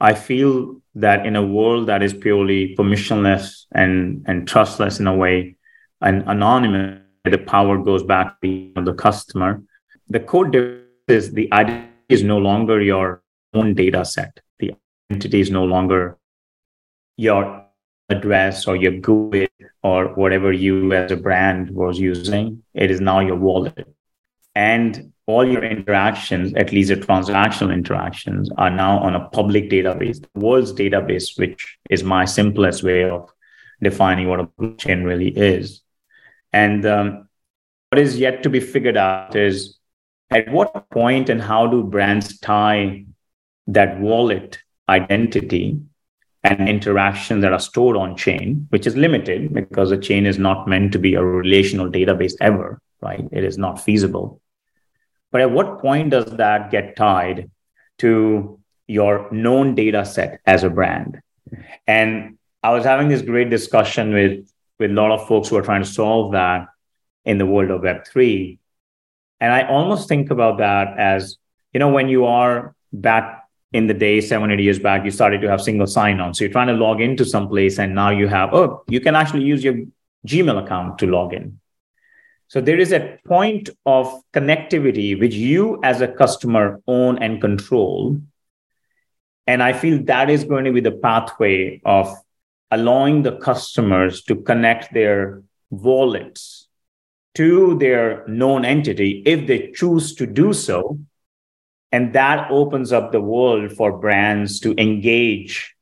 I 0.00 0.12
feel 0.14 0.80
that 0.94 1.26
in 1.26 1.34
a 1.36 1.46
world 1.56 1.86
that 1.88 2.02
is 2.02 2.12
purely 2.26 2.74
permissionless 2.76 3.64
and 3.72 4.24
and 4.28 4.46
trustless 4.46 5.00
in 5.00 5.06
a 5.06 5.16
way, 5.24 5.56
and 6.00 6.22
anonymous, 6.26 7.00
the 7.24 7.38
power 7.38 7.78
goes 7.78 8.02
back 8.02 8.40
to 8.42 8.72
the 8.88 8.94
customer. 9.06 9.62
The 10.08 10.20
code 10.20 10.54
is 11.08 11.32
the 11.32 11.48
identity 11.52 11.90
is 12.08 12.22
no 12.22 12.38
longer 12.38 12.80
your 12.82 13.22
own 13.54 13.74
data 13.74 14.04
set. 14.04 14.40
The 14.58 14.74
identity 15.10 15.40
is 15.40 15.50
no 15.50 15.64
longer 15.64 16.18
your 17.16 17.64
address 18.10 18.66
or 18.66 18.76
your 18.76 18.92
GUID 19.00 19.48
or 19.84 20.06
whatever 20.14 20.50
you 20.50 20.92
as 20.94 21.12
a 21.12 21.16
brand 21.16 21.70
was 21.70 22.00
using. 22.00 22.62
It 22.72 22.90
is 22.90 23.02
now 23.02 23.20
your 23.20 23.36
wallet. 23.36 23.86
And 24.54 25.12
all 25.26 25.46
your 25.46 25.62
interactions, 25.62 26.54
at 26.54 26.72
least 26.72 26.88
the 26.88 26.96
transactional 26.96 27.72
interactions, 27.72 28.48
are 28.56 28.70
now 28.70 28.98
on 28.98 29.14
a 29.14 29.28
public 29.28 29.68
database, 29.68 30.22
the 30.22 30.40
world's 30.40 30.72
database, 30.72 31.38
which 31.38 31.78
is 31.90 32.02
my 32.02 32.24
simplest 32.24 32.82
way 32.82 33.08
of 33.08 33.30
defining 33.82 34.28
what 34.28 34.40
a 34.40 34.46
blockchain 34.46 35.04
really 35.04 35.28
is. 35.28 35.82
And 36.52 36.86
um, 36.86 37.28
what 37.90 37.98
is 37.98 38.18
yet 38.18 38.42
to 38.44 38.50
be 38.50 38.60
figured 38.60 38.96
out 38.96 39.36
is 39.36 39.78
at 40.30 40.50
what 40.50 40.88
point 40.90 41.28
and 41.28 41.42
how 41.42 41.66
do 41.66 41.82
brands 41.82 42.38
tie 42.38 43.04
that 43.66 44.00
wallet 44.00 44.58
identity 44.88 45.80
and 46.44 46.68
interactions 46.68 47.40
that 47.42 47.52
are 47.52 47.58
stored 47.58 47.96
on 47.96 48.16
chain, 48.16 48.66
which 48.68 48.86
is 48.86 48.96
limited 48.96 49.52
because 49.52 49.90
a 49.90 49.96
chain 49.96 50.26
is 50.26 50.38
not 50.38 50.68
meant 50.68 50.92
to 50.92 50.98
be 50.98 51.14
a 51.14 51.24
relational 51.24 51.90
database 51.90 52.34
ever, 52.40 52.80
right? 53.00 53.26
It 53.32 53.44
is 53.44 53.56
not 53.56 53.82
feasible. 53.82 54.40
But 55.32 55.40
at 55.40 55.50
what 55.50 55.80
point 55.80 56.10
does 56.10 56.26
that 56.36 56.70
get 56.70 56.96
tied 56.96 57.50
to 57.98 58.60
your 58.86 59.30
known 59.32 59.74
data 59.74 60.04
set 60.04 60.40
as 60.46 60.64
a 60.64 60.70
brand? 60.70 61.20
And 61.86 62.38
I 62.62 62.72
was 62.72 62.84
having 62.84 63.08
this 63.08 63.22
great 63.22 63.48
discussion 63.48 64.12
with, 64.12 64.46
with 64.78 64.90
a 64.90 64.94
lot 64.94 65.12
of 65.12 65.26
folks 65.26 65.48
who 65.48 65.56
are 65.56 65.62
trying 65.62 65.82
to 65.82 65.88
solve 65.88 66.32
that 66.32 66.68
in 67.24 67.38
the 67.38 67.46
world 67.46 67.70
of 67.70 67.80
Web3. 67.80 68.58
And 69.40 69.52
I 69.52 69.66
almost 69.66 70.08
think 70.08 70.30
about 70.30 70.58
that 70.58 70.98
as, 70.98 71.38
you 71.72 71.80
know, 71.80 71.88
when 71.88 72.08
you 72.08 72.26
are 72.26 72.74
back 72.92 73.43
in 73.74 73.88
the 73.88 73.92
day, 73.92 74.20
seven, 74.20 74.52
eight 74.52 74.60
years 74.60 74.78
back, 74.78 75.04
you 75.04 75.10
started 75.10 75.40
to 75.40 75.48
have 75.50 75.60
single 75.60 75.88
sign 75.88 76.20
on. 76.20 76.32
So 76.32 76.44
you're 76.44 76.52
trying 76.52 76.68
to 76.68 76.74
log 76.74 77.00
into 77.00 77.24
some 77.24 77.48
place 77.48 77.80
and 77.80 77.92
now 77.92 78.10
you 78.10 78.28
have, 78.28 78.54
oh, 78.54 78.84
you 78.86 79.00
can 79.00 79.16
actually 79.16 79.42
use 79.42 79.64
your 79.64 79.74
Gmail 80.26 80.64
account 80.64 80.98
to 81.00 81.06
log 81.06 81.34
in. 81.34 81.58
So 82.46 82.60
there 82.60 82.78
is 82.78 82.92
a 82.92 83.18
point 83.26 83.70
of 83.84 84.22
connectivity 84.32 85.18
which 85.18 85.34
you 85.34 85.80
as 85.82 86.00
a 86.00 86.06
customer 86.06 86.80
own 86.86 87.18
and 87.18 87.40
control. 87.40 88.20
And 89.48 89.60
I 89.60 89.72
feel 89.72 90.04
that 90.04 90.30
is 90.30 90.44
going 90.44 90.66
to 90.66 90.72
be 90.72 90.80
the 90.80 90.92
pathway 90.92 91.80
of 91.84 92.14
allowing 92.70 93.22
the 93.22 93.36
customers 93.38 94.22
to 94.22 94.36
connect 94.36 94.94
their 94.94 95.42
wallets 95.70 96.68
to 97.34 97.76
their 97.78 98.24
known 98.28 98.64
entity 98.64 99.24
if 99.26 99.48
they 99.48 99.72
choose 99.72 100.14
to 100.14 100.26
do 100.26 100.52
so. 100.52 101.00
And 101.94 102.12
that 102.14 102.50
opens 102.50 102.90
up 102.90 103.12
the 103.12 103.20
world 103.20 103.70
for 103.70 103.96
brands 103.96 104.58
to 104.60 104.74
engage 104.82 105.76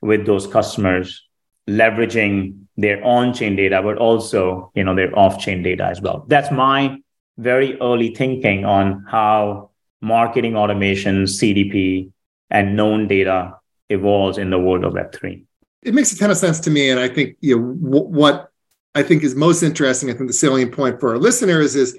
with 0.00 0.24
those 0.24 0.46
customers, 0.46 1.28
leveraging 1.68 2.62
their 2.78 3.04
on-chain 3.04 3.54
data, 3.54 3.82
but 3.82 3.98
also, 3.98 4.72
you 4.74 4.82
know, 4.82 4.94
their 4.94 5.12
off-chain 5.18 5.62
data 5.62 5.84
as 5.84 6.00
well. 6.00 6.24
That's 6.26 6.50
my 6.50 6.96
very 7.36 7.78
early 7.82 8.14
thinking 8.14 8.64
on 8.64 9.04
how 9.10 9.68
marketing 10.00 10.56
automation, 10.56 11.24
CDP, 11.24 12.12
and 12.48 12.74
known 12.74 13.06
data 13.06 13.58
evolves 13.90 14.38
in 14.38 14.48
the 14.48 14.58
world 14.58 14.84
of 14.84 14.94
Web3. 14.94 15.44
It 15.82 15.92
makes 15.92 16.12
a 16.12 16.16
ton 16.16 16.30
of 16.30 16.38
sense 16.38 16.60
to 16.60 16.70
me. 16.70 16.88
And 16.88 16.98
I 16.98 17.08
think 17.08 17.36
you 17.40 17.58
know, 17.58 17.74
w- 17.74 18.08
what 18.08 18.48
I 18.94 19.02
think 19.02 19.22
is 19.22 19.34
most 19.34 19.62
interesting, 19.62 20.08
I 20.08 20.14
think 20.14 20.28
the 20.28 20.32
salient 20.32 20.72
point 20.72 20.98
for 20.98 21.10
our 21.10 21.18
listeners 21.18 21.76
is 21.76 21.94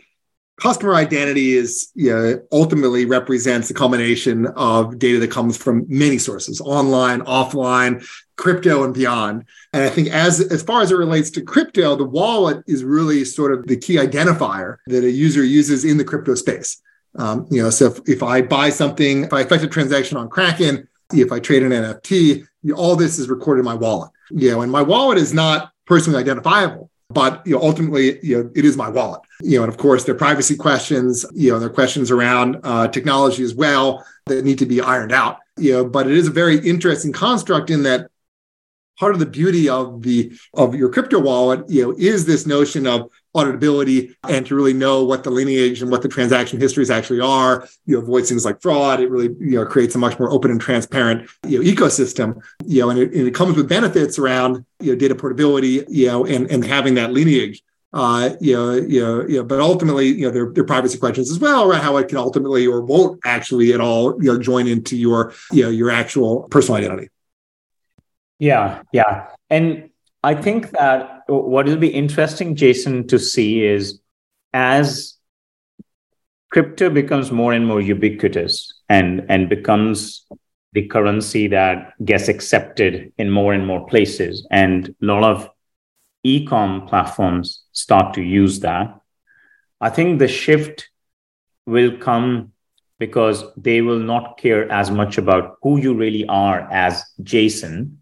customer 0.59 0.95
identity 0.95 1.53
is 1.53 1.91
you 1.95 2.11
know, 2.11 2.41
ultimately 2.51 3.05
represents 3.05 3.69
a 3.69 3.73
combination 3.73 4.47
of 4.47 4.99
data 4.99 5.19
that 5.19 5.31
comes 5.31 5.57
from 5.57 5.85
many 5.87 6.17
sources 6.17 6.61
online 6.61 7.21
offline 7.21 8.05
crypto 8.35 8.83
and 8.83 8.93
beyond. 8.93 9.45
And 9.73 9.83
i 9.83 9.89
think 9.89 10.09
as 10.09 10.39
as 10.39 10.61
far 10.63 10.81
as 10.81 10.91
it 10.91 10.95
relates 10.95 11.29
to 11.31 11.41
crypto 11.41 11.95
the 11.95 12.05
wallet 12.05 12.63
is 12.67 12.83
really 12.83 13.25
sort 13.25 13.53
of 13.53 13.67
the 13.67 13.77
key 13.77 13.95
identifier 13.95 14.77
that 14.87 15.03
a 15.03 15.11
user 15.11 15.43
uses 15.43 15.85
in 15.85 15.97
the 15.97 16.05
crypto 16.05 16.35
space. 16.35 16.81
Um, 17.15 17.47
you 17.49 17.61
know 17.61 17.69
so 17.69 17.87
if, 17.87 17.99
if 18.07 18.23
i 18.23 18.41
buy 18.41 18.69
something 18.69 19.23
if 19.23 19.33
i 19.33 19.41
effect 19.41 19.63
a 19.63 19.67
transaction 19.67 20.17
on 20.17 20.29
kraken 20.29 20.87
if 21.11 21.31
i 21.31 21.39
trade 21.39 21.63
an 21.63 21.71
nft 21.71 22.45
all 22.75 22.95
this 22.95 23.17
is 23.17 23.29
recorded 23.29 23.61
in 23.61 23.65
my 23.65 23.73
wallet. 23.73 24.11
You 24.29 24.51
know 24.51 24.61
and 24.61 24.71
my 24.71 24.81
wallet 24.81 25.17
is 25.17 25.33
not 25.33 25.71
personally 25.85 26.19
identifiable 26.19 26.88
but 27.09 27.45
you 27.45 27.55
know, 27.55 27.61
ultimately, 27.61 28.19
you 28.23 28.43
know, 28.43 28.51
it 28.55 28.65
is 28.65 28.77
my 28.77 28.89
wallet. 28.89 29.21
You 29.41 29.57
know, 29.57 29.63
and 29.63 29.73
of 29.73 29.77
course, 29.77 30.03
there 30.03 30.15
are 30.15 30.17
privacy 30.17 30.55
questions. 30.55 31.25
You 31.33 31.51
know, 31.51 31.59
there 31.59 31.69
are 31.69 31.73
questions 31.73 32.11
around 32.11 32.59
uh, 32.63 32.87
technology 32.87 33.43
as 33.43 33.55
well 33.55 34.05
that 34.27 34.45
need 34.45 34.59
to 34.59 34.65
be 34.65 34.79
ironed 34.79 35.11
out. 35.11 35.39
You 35.57 35.73
know, 35.73 35.85
but 35.85 36.07
it 36.07 36.15
is 36.15 36.27
a 36.27 36.31
very 36.31 36.57
interesting 36.59 37.11
construct 37.11 37.69
in 37.69 37.83
that 37.83 38.09
part 38.99 39.13
of 39.13 39.19
the 39.19 39.25
beauty 39.25 39.67
of 39.69 40.01
the 40.01 40.31
of 40.53 40.75
your 40.75 40.89
crypto 40.89 41.19
wallet, 41.19 41.67
you 41.69 41.81
know, 41.81 41.95
is 41.97 42.25
this 42.25 42.45
notion 42.45 42.85
of 42.85 43.09
auditability 43.35 44.15
and 44.27 44.45
to 44.45 44.55
really 44.55 44.73
know 44.73 45.03
what 45.03 45.23
the 45.23 45.29
lineage 45.29 45.81
and 45.81 45.91
what 45.91 46.01
the 46.01 46.07
transaction 46.07 46.59
histories 46.59 46.89
actually 46.89 47.19
are. 47.19 47.67
You 47.85 47.99
avoid 47.99 48.25
things 48.25 48.43
like 48.43 48.61
fraud. 48.61 48.99
It 48.99 49.09
really 49.09 49.35
you 49.39 49.57
know 49.57 49.65
creates 49.65 49.95
a 49.95 49.97
much 49.97 50.19
more 50.19 50.29
open 50.29 50.51
and 50.51 50.59
transparent 50.59 51.29
you 51.47 51.59
know 51.59 51.69
ecosystem. 51.69 52.41
You 52.65 52.81
know, 52.81 52.89
and 52.89 52.99
it, 52.99 53.13
and 53.13 53.27
it 53.27 53.33
comes 53.33 53.55
with 53.55 53.69
benefits 53.69 54.19
around 54.19 54.65
you 54.79 54.91
know 54.91 54.99
data 54.99 55.15
portability. 55.15 55.85
You 55.87 56.07
know, 56.07 56.25
and 56.25 56.49
and 56.51 56.63
having 56.63 56.95
that 56.95 57.11
lineage. 57.13 57.63
Uh, 57.91 58.35
you 58.39 58.55
know, 58.55 58.73
you 58.73 59.01
know, 59.01 59.27
you 59.27 59.37
know, 59.37 59.43
but 59.43 59.59
ultimately, 59.59 60.09
you 60.09 60.27
know, 60.27 60.29
there, 60.29 60.51
there 60.51 60.63
are 60.63 60.67
privacy 60.67 60.99
questions 60.99 61.31
as 61.31 61.39
well 61.39 61.67
around 61.67 61.81
how 61.81 61.97
it 61.97 62.07
can 62.07 62.19
ultimately 62.19 62.67
or 62.67 62.81
won't 62.81 63.19
actually 63.25 63.73
at 63.73 63.81
all, 63.81 64.15
you 64.23 64.31
know, 64.31 64.37
join 64.37 64.67
into 64.67 64.95
your, 64.95 65.33
you 65.51 65.63
know, 65.63 65.71
your 65.71 65.89
actual 65.89 66.43
personal 66.51 66.77
identity. 66.77 67.09
Yeah, 68.39 68.81
yeah. 68.91 69.27
And 69.49 69.89
I 70.23 70.33
think 70.33 70.71
that 70.71 71.23
what 71.27 71.65
will 71.65 71.77
be 71.77 71.89
interesting, 71.89 72.55
Jason, 72.55 73.07
to 73.07 73.19
see 73.19 73.63
is 73.63 73.99
as 74.53 75.17
crypto 76.49 76.89
becomes 76.89 77.31
more 77.31 77.53
and 77.53 77.67
more 77.67 77.81
ubiquitous 77.81 78.73
and, 78.89 79.25
and 79.29 79.49
becomes 79.49 80.25
the 80.73 80.87
currency 80.87 81.47
that 81.47 81.93
gets 82.05 82.27
accepted 82.27 83.11
in 83.17 83.29
more 83.29 83.53
and 83.53 83.65
more 83.65 83.87
places, 83.87 84.45
and 84.51 84.89
a 85.01 85.05
lot 85.05 85.23
of 85.23 85.49
e-com 86.23 86.85
platforms 86.87 87.63
start 87.71 88.13
to 88.13 88.21
use 88.21 88.59
that. 88.59 88.99
I 89.81 89.89
think 89.89 90.19
the 90.19 90.27
shift 90.27 90.89
will 91.65 91.97
come 91.97 92.51
because 92.99 93.43
they 93.55 93.81
will 93.81 93.99
not 93.99 94.37
care 94.37 94.71
as 94.71 94.91
much 94.91 95.17
about 95.17 95.57
who 95.63 95.79
you 95.79 95.93
really 95.95 96.25
are 96.27 96.67
as 96.71 97.03
Jason, 97.23 97.98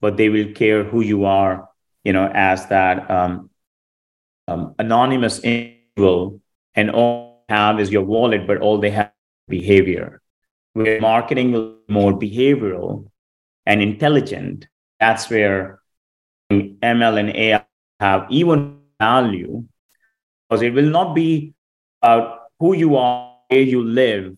but 0.00 0.16
they 0.16 0.28
will 0.28 0.52
care 0.52 0.84
who 0.84 1.02
you 1.02 1.24
are, 1.24 1.68
you 2.04 2.12
know, 2.12 2.30
as 2.32 2.66
that 2.66 3.10
um, 3.10 3.50
um, 4.46 4.74
anonymous 4.78 5.40
individual, 5.40 6.40
and 6.74 6.90
all 6.90 7.44
have 7.48 7.80
is 7.80 7.90
your 7.90 8.02
wallet, 8.02 8.46
but 8.46 8.58
all 8.58 8.78
they 8.78 8.90
have 8.90 9.12
behavior. 9.48 10.20
Where 10.74 11.00
marketing 11.00 11.52
will 11.52 11.72
be 11.86 11.92
more 11.92 12.12
behavioral 12.12 13.10
and 13.66 13.82
intelligent, 13.82 14.68
that's 15.00 15.28
where 15.30 15.80
ML 16.50 17.18
and 17.18 17.30
AI 17.30 17.64
have 18.00 18.26
even 18.30 18.78
value, 18.98 19.64
because 20.48 20.62
it 20.62 20.72
will 20.74 20.88
not 20.90 21.14
be 21.14 21.54
about 22.02 22.42
who 22.60 22.74
you 22.74 22.96
are, 22.96 23.36
where 23.48 23.60
you 23.60 23.82
live, 23.82 24.36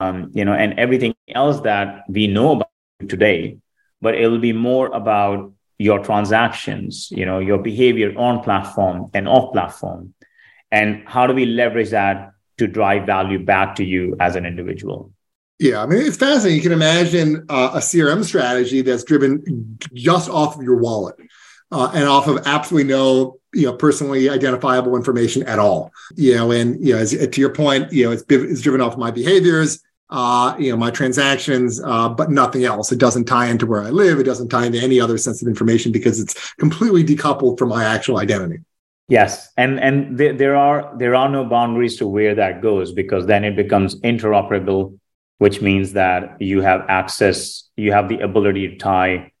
um, 0.00 0.30
you 0.34 0.44
know, 0.44 0.54
and 0.54 0.78
everything 0.78 1.14
else 1.28 1.60
that 1.60 2.04
we 2.08 2.26
know 2.26 2.52
about 2.52 2.70
today 3.08 3.58
but 4.06 4.14
it'll 4.14 4.38
be 4.38 4.52
more 4.52 4.86
about 5.02 5.52
your 5.78 5.98
transactions, 5.98 7.10
you 7.10 7.26
know, 7.26 7.40
your 7.40 7.58
behavior 7.58 8.14
on 8.16 8.40
platform 8.40 9.10
and 9.14 9.26
off 9.26 9.52
platform. 9.52 10.14
And 10.70 11.02
how 11.08 11.26
do 11.26 11.34
we 11.34 11.44
leverage 11.44 11.90
that 11.90 12.30
to 12.58 12.68
drive 12.68 13.04
value 13.04 13.40
back 13.44 13.74
to 13.78 13.84
you 13.84 14.14
as 14.20 14.36
an 14.36 14.46
individual? 14.46 15.10
Yeah, 15.58 15.82
I 15.82 15.86
mean, 15.86 16.02
it's 16.06 16.16
fascinating. 16.16 16.54
You 16.54 16.62
can 16.62 16.70
imagine 16.70 17.46
uh, 17.48 17.70
a 17.74 17.78
CRM 17.78 18.22
strategy 18.22 18.80
that's 18.80 19.02
driven 19.02 19.76
just 19.92 20.30
off 20.30 20.56
of 20.56 20.62
your 20.62 20.76
wallet 20.76 21.16
uh, 21.72 21.90
and 21.92 22.04
off 22.04 22.28
of 22.28 22.46
absolutely 22.46 22.88
no 22.88 23.40
you 23.52 23.66
know 23.66 23.72
personally 23.72 24.28
identifiable 24.28 24.94
information 24.96 25.42
at 25.44 25.58
all 25.58 25.90
you 26.14 26.34
know 26.34 26.50
and 26.50 26.84
you 26.86 26.92
know 26.92 26.98
as, 26.98 27.10
to 27.12 27.40
your 27.40 27.54
point 27.54 27.90
you 27.90 28.04
know 28.04 28.12
it's, 28.12 28.24
it's 28.28 28.60
driven 28.60 28.82
off 28.82 28.98
my 28.98 29.10
behaviors 29.10 29.82
uh, 30.10 30.54
you 30.58 30.70
know, 30.70 30.76
my 30.76 30.90
transactions, 30.90 31.82
uh, 31.82 32.08
but 32.08 32.30
nothing 32.30 32.64
else. 32.64 32.92
It 32.92 32.98
doesn't 32.98 33.24
tie 33.24 33.46
into 33.46 33.66
where 33.66 33.82
I 33.82 33.90
live. 33.90 34.20
It 34.20 34.24
doesn't 34.24 34.48
tie 34.48 34.66
into 34.66 34.78
any 34.78 35.00
other 35.00 35.18
sensitive 35.18 35.48
information 35.48 35.92
because 35.92 36.20
it's 36.20 36.52
completely 36.54 37.04
decoupled 37.04 37.58
from 37.58 37.70
my 37.70 37.84
actual 37.84 38.18
identity. 38.18 38.58
Yes, 39.08 39.52
and 39.56 39.78
and 39.78 40.18
there, 40.18 40.32
there 40.32 40.56
are 40.56 40.92
there 40.98 41.14
are 41.14 41.28
no 41.28 41.44
boundaries 41.44 41.96
to 41.98 42.08
where 42.08 42.34
that 42.34 42.60
goes 42.60 42.92
because 42.92 43.26
then 43.26 43.44
it 43.44 43.54
becomes 43.54 44.00
interoperable, 44.00 44.98
which 45.38 45.60
means 45.62 45.92
that 45.92 46.40
you 46.40 46.60
have 46.60 46.84
access, 46.88 47.68
you 47.76 47.92
have 47.92 48.08
the 48.08 48.18
ability 48.20 48.68
to 48.68 48.76
tie 48.76 49.32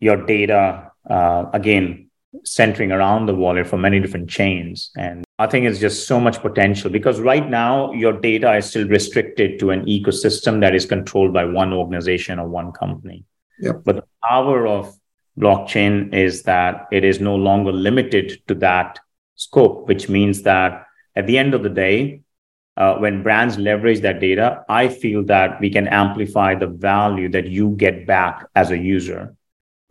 your 0.00 0.24
data 0.24 0.92
uh, 1.08 1.46
again 1.52 2.05
centering 2.44 2.92
around 2.92 3.26
the 3.26 3.34
wallet 3.34 3.66
for 3.66 3.76
many 3.76 4.00
different 4.00 4.28
chains 4.28 4.90
and 4.96 5.26
I 5.38 5.46
think 5.46 5.66
it's 5.66 5.78
just 5.78 6.06
so 6.06 6.18
much 6.18 6.40
potential 6.40 6.90
because 6.90 7.20
right 7.20 7.46
now 7.46 7.92
your 7.92 8.12
data 8.18 8.56
is 8.56 8.66
still 8.66 8.88
restricted 8.88 9.58
to 9.58 9.70
an 9.70 9.84
ecosystem 9.84 10.60
that 10.60 10.74
is 10.74 10.86
controlled 10.86 11.34
by 11.34 11.44
one 11.44 11.74
organization 11.74 12.38
or 12.38 12.48
one 12.48 12.72
company. 12.72 13.24
Yep. 13.60 13.82
But 13.84 13.96
the 13.96 14.04
power 14.24 14.66
of 14.66 14.96
blockchain 15.38 16.14
is 16.14 16.44
that 16.44 16.86
it 16.90 17.04
is 17.04 17.20
no 17.20 17.36
longer 17.36 17.70
limited 17.70 18.40
to 18.48 18.54
that 18.56 18.98
scope, 19.34 19.86
which 19.88 20.08
means 20.08 20.42
that 20.42 20.86
at 21.14 21.26
the 21.26 21.36
end 21.36 21.52
of 21.52 21.62
the 21.62 21.68
day, 21.68 22.22
uh, 22.78 22.96
when 22.96 23.22
brands 23.22 23.58
leverage 23.58 24.00
that 24.00 24.20
data, 24.20 24.64
I 24.70 24.88
feel 24.88 25.24
that 25.24 25.60
we 25.60 25.68
can 25.68 25.88
amplify 25.88 26.54
the 26.54 26.66
value 26.66 27.28
that 27.30 27.46
you 27.46 27.70
get 27.76 28.06
back 28.06 28.46
as 28.54 28.70
a 28.70 28.78
user 28.78 29.34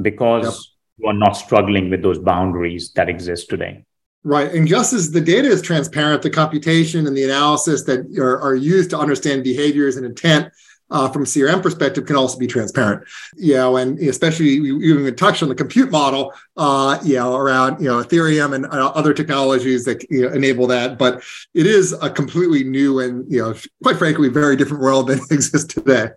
because 0.01 0.43
yep. 0.43 0.74
You 0.97 1.07
are 1.07 1.13
not 1.13 1.33
struggling 1.33 1.89
with 1.89 2.01
those 2.01 2.19
boundaries 2.19 2.91
that 2.93 3.09
exist 3.09 3.49
today. 3.49 3.85
Right. 4.23 4.51
And 4.51 4.67
just 4.67 4.91
as 4.91 5.11
the 5.11 5.21
data 5.21 5.47
is 5.47 5.61
transparent, 5.61 6.23
the 6.23 6.31
computation 6.31 7.05
and 7.05 7.15
the 7.15 7.25
analysis 7.25 7.83
that 7.83 8.17
are, 8.17 8.39
are 8.41 8.55
used 8.55 8.89
to 8.89 8.97
understand 8.97 9.43
behaviors 9.43 9.97
and 9.97 10.05
intent 10.05 10.51
uh, 10.89 11.09
from 11.09 11.25
CRM 11.25 11.61
perspective 11.61 12.05
can 12.05 12.15
also 12.15 12.37
be 12.37 12.47
transparent. 12.47 13.07
You 13.35 13.55
know, 13.55 13.77
and 13.77 13.99
especially 13.99 14.49
you 14.49 14.79
even 14.81 15.15
touched 15.15 15.43
on 15.43 15.49
the 15.49 15.55
compute 15.55 15.91
model, 15.91 16.33
uh, 16.57 16.99
you 17.03 17.15
know, 17.15 17.35
around, 17.35 17.79
you 17.79 17.87
know, 17.87 18.01
Ethereum 18.03 18.55
and 18.55 18.65
uh, 18.65 18.91
other 18.95 19.13
technologies 19.13 19.85
that 19.85 20.03
you 20.09 20.23
know, 20.23 20.33
enable 20.33 20.67
that. 20.67 20.97
But 20.97 21.23
it 21.53 21.67
is 21.67 21.93
a 21.93 22.09
completely 22.09 22.63
new 22.63 22.99
and, 22.99 23.31
you 23.31 23.41
know, 23.41 23.55
quite 23.83 23.97
frankly, 23.97 24.29
very 24.29 24.55
different 24.55 24.81
world 24.81 25.07
than 25.07 25.19
exists 25.31 25.73
today. 25.73 26.09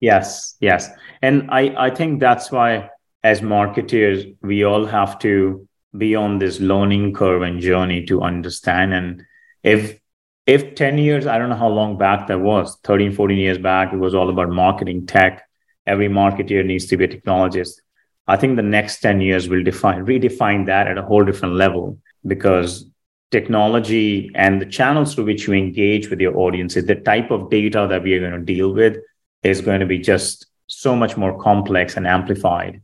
Yes. 0.00 0.56
Yes. 0.60 0.88
And 1.22 1.50
I, 1.50 1.74
I 1.86 1.90
think 1.90 2.20
that's 2.20 2.50
why 2.50 2.90
as 3.22 3.42
marketers, 3.42 4.24
we 4.42 4.64
all 4.64 4.86
have 4.86 5.18
to 5.20 5.68
be 5.96 6.14
on 6.14 6.38
this 6.38 6.60
learning 6.60 7.12
curve 7.12 7.42
and 7.42 7.60
journey 7.60 8.04
to 8.06 8.22
understand. 8.22 8.94
And 8.94 9.24
if 9.62 9.98
if 10.46 10.74
10 10.74 10.98
years 10.98 11.26
i 11.26 11.36
don't 11.38 11.50
know 11.50 11.56
how 11.56 11.68
long 11.68 11.98
back 11.98 12.26
that 12.26 12.40
was 12.40 12.78
13 12.84 13.12
14 13.12 13.36
years 13.36 13.58
back 13.58 13.92
it 13.92 13.98
was 13.98 14.14
all 14.14 14.30
about 14.30 14.48
marketing 14.48 15.06
tech. 15.06 15.46
Every 15.86 16.08
marketer 16.08 16.64
needs 16.64 16.86
to 16.86 16.96
be 16.96 17.04
a 17.04 17.08
technologist. 17.08 17.80
I 18.28 18.36
think 18.36 18.56
the 18.56 18.62
next 18.62 19.00
10 19.00 19.20
years 19.20 19.48
will 19.48 19.62
define 19.62 20.06
redefine 20.06 20.66
that 20.66 20.86
at 20.86 20.98
a 20.98 21.02
whole 21.02 21.24
different 21.24 21.54
level 21.54 21.98
because 22.26 22.86
technology 23.30 24.30
and 24.34 24.60
the 24.60 24.66
channels 24.66 25.14
through 25.14 25.24
which 25.24 25.46
you 25.46 25.54
engage 25.54 26.10
with 26.10 26.20
your 26.20 26.36
audiences 26.36 26.84
the 26.84 26.96
type 26.96 27.30
of 27.30 27.50
data 27.50 27.86
that 27.88 28.02
we 28.02 28.14
are 28.14 28.20
going 28.20 28.32
to 28.32 28.54
deal 28.54 28.72
with 28.72 28.96
is 29.42 29.60
going 29.60 29.80
to 29.80 29.86
be 29.86 29.98
just 29.98 30.46
so 30.66 30.94
much 30.94 31.16
more 31.16 31.38
complex 31.38 31.96
and 31.96 32.06
amplified 32.06 32.80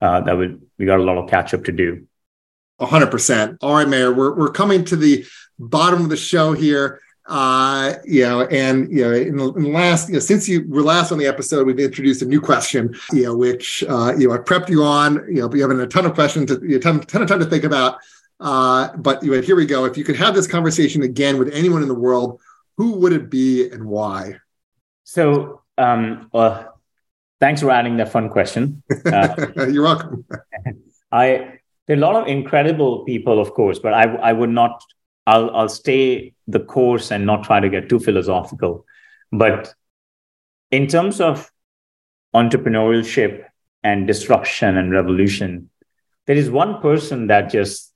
uh, 0.00 0.20
that 0.22 0.36
would 0.36 0.62
we 0.78 0.86
got 0.86 1.00
a 1.00 1.02
lot 1.02 1.18
of 1.18 1.28
catch 1.28 1.54
up 1.54 1.64
to 1.64 1.72
do. 1.72 2.06
100%. 2.80 3.58
All 3.60 3.74
right, 3.74 3.86
Mayur, 3.88 4.14
we're, 4.14 4.34
we're 4.34 4.52
coming 4.52 4.84
to 4.84 4.96
the 4.96 5.26
bottom 5.58 6.02
of 6.02 6.08
the 6.08 6.16
show 6.16 6.52
here. 6.52 7.00
Uh, 7.26 7.94
you 8.06 8.22
know, 8.22 8.46
and 8.46 8.90
you 8.90 9.04
know, 9.04 9.12
in 9.12 9.36
the, 9.36 9.52
in 9.54 9.62
the, 9.64 9.68
last, 9.68 10.08
you 10.08 10.14
know, 10.14 10.20
since 10.20 10.48
you 10.48 10.66
were 10.66 10.82
last 10.82 11.12
on 11.12 11.18
the 11.18 11.26
episode, 11.26 11.66
we've 11.66 11.78
introduced 11.78 12.22
a 12.22 12.24
new 12.24 12.40
question, 12.40 12.96
you 13.12 13.24
know, 13.24 13.36
which 13.36 13.84
uh, 13.86 14.14
you 14.16 14.28
know 14.28 14.34
I 14.34 14.38
prepped 14.38 14.70
you 14.70 14.82
on. 14.82 15.26
You 15.28 15.42
know, 15.42 15.48
but 15.48 15.58
you 15.58 15.68
have 15.68 15.78
a 15.78 15.86
ton 15.86 16.06
of 16.06 16.14
questions, 16.14 16.50
a 16.50 16.78
ton, 16.78 17.00
ton 17.00 17.20
of 17.20 17.28
time 17.28 17.40
to 17.40 17.44
think 17.44 17.64
about. 17.64 17.98
Uh, 18.40 18.96
but 18.96 19.22
you 19.22 19.32
know, 19.32 19.42
here 19.42 19.56
we 19.56 19.66
go. 19.66 19.84
If 19.84 19.98
you 19.98 20.04
could 20.04 20.16
have 20.16 20.34
this 20.34 20.46
conversation 20.46 21.02
again 21.02 21.38
with 21.38 21.52
anyone 21.52 21.82
in 21.82 21.88
the 21.88 21.94
world, 21.94 22.40
who 22.78 22.92
would 22.92 23.12
it 23.12 23.28
be 23.28 23.68
and 23.68 23.84
why? 23.84 24.36
So, 25.04 25.60
um, 25.76 26.30
well, 26.32 26.77
thanks 27.40 27.60
for 27.60 27.70
adding 27.70 27.96
that 27.98 28.10
fun 28.10 28.28
question. 28.28 28.82
Uh, 29.06 29.68
You're 29.70 29.84
welcome. 29.84 30.24
I 31.12 31.58
there 31.86 31.96
are 31.96 32.00
a 32.00 32.02
lot 32.02 32.16
of 32.16 32.28
incredible 32.28 33.04
people, 33.04 33.40
of 33.40 33.54
course, 33.54 33.78
but 33.78 33.94
I 33.94 34.04
I 34.16 34.32
would 34.32 34.50
not. 34.50 34.82
I'll 35.26 35.50
I'll 35.54 35.68
stay 35.68 36.34
the 36.46 36.60
course 36.60 37.10
and 37.10 37.26
not 37.26 37.44
try 37.44 37.60
to 37.60 37.68
get 37.68 37.88
too 37.88 37.98
philosophical. 37.98 38.84
But 39.32 39.74
in 40.70 40.86
terms 40.86 41.20
of 41.20 41.50
entrepreneurship 42.34 43.44
and 43.82 44.06
disruption 44.06 44.76
and 44.76 44.92
revolution, 44.92 45.70
there 46.26 46.36
is 46.36 46.50
one 46.50 46.80
person 46.80 47.28
that 47.28 47.50
just 47.50 47.92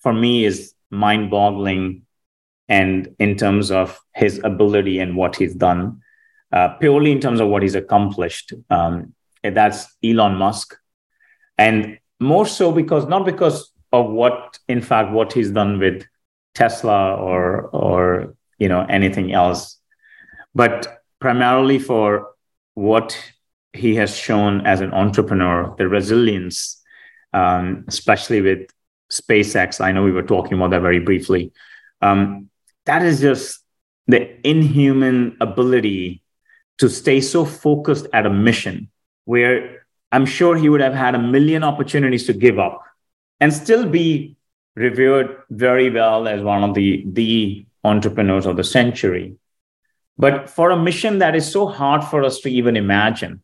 for 0.00 0.12
me 0.12 0.44
is 0.44 0.74
mind-boggling 0.90 2.02
and 2.68 3.14
in 3.18 3.36
terms 3.36 3.70
of 3.70 3.98
his 4.14 4.40
ability 4.44 4.98
and 4.98 5.16
what 5.16 5.36
he's 5.36 5.54
done 5.54 6.00
uh, 6.52 6.68
purely 6.80 7.12
in 7.12 7.20
terms 7.20 7.40
of 7.40 7.48
what 7.48 7.62
he's 7.62 7.74
accomplished 7.74 8.52
um, 8.70 9.14
that's 9.42 9.86
elon 10.04 10.34
musk 10.34 10.76
and 11.56 11.98
more 12.20 12.46
so 12.46 12.72
because 12.72 13.06
not 13.06 13.24
because 13.24 13.72
of 13.92 14.10
what 14.10 14.58
in 14.68 14.80
fact 14.80 15.12
what 15.12 15.32
he's 15.32 15.50
done 15.50 15.78
with 15.78 16.04
tesla 16.54 17.14
or 17.14 17.62
or 17.68 18.34
you 18.58 18.68
know 18.68 18.84
anything 18.88 19.32
else 19.32 19.78
but 20.54 21.02
primarily 21.20 21.78
for 21.78 22.28
what 22.74 23.16
he 23.72 23.94
has 23.94 24.16
shown 24.16 24.66
as 24.66 24.80
an 24.80 24.92
entrepreneur 24.92 25.74
the 25.78 25.88
resilience 25.88 26.82
um, 27.32 27.84
especially 27.88 28.40
with 28.40 28.68
SpaceX. 29.12 29.80
I 29.80 29.92
know 29.92 30.02
we 30.02 30.12
were 30.12 30.22
talking 30.22 30.54
about 30.54 30.70
that 30.70 30.82
very 30.82 31.00
briefly. 31.00 31.52
Um, 32.00 32.50
that 32.86 33.02
is 33.02 33.20
just 33.20 33.60
the 34.06 34.46
inhuman 34.46 35.36
ability 35.40 36.22
to 36.78 36.88
stay 36.88 37.20
so 37.20 37.44
focused 37.44 38.06
at 38.12 38.26
a 38.26 38.30
mission 38.30 38.90
where 39.24 39.86
I'm 40.10 40.26
sure 40.26 40.56
he 40.56 40.68
would 40.68 40.80
have 40.80 40.94
had 40.94 41.14
a 41.14 41.18
million 41.18 41.62
opportunities 41.64 42.26
to 42.26 42.32
give 42.32 42.58
up 42.58 42.82
and 43.40 43.52
still 43.52 43.86
be 43.86 44.36
revered 44.74 45.42
very 45.50 45.90
well 45.90 46.28
as 46.28 46.42
one 46.42 46.62
of 46.62 46.74
the, 46.74 47.04
the 47.06 47.66
entrepreneurs 47.84 48.46
of 48.46 48.56
the 48.56 48.64
century. 48.64 49.36
But 50.16 50.48
for 50.48 50.70
a 50.70 50.76
mission 50.76 51.18
that 51.18 51.34
is 51.34 51.50
so 51.50 51.66
hard 51.66 52.04
for 52.04 52.24
us 52.24 52.40
to 52.40 52.50
even 52.50 52.76
imagine, 52.76 53.42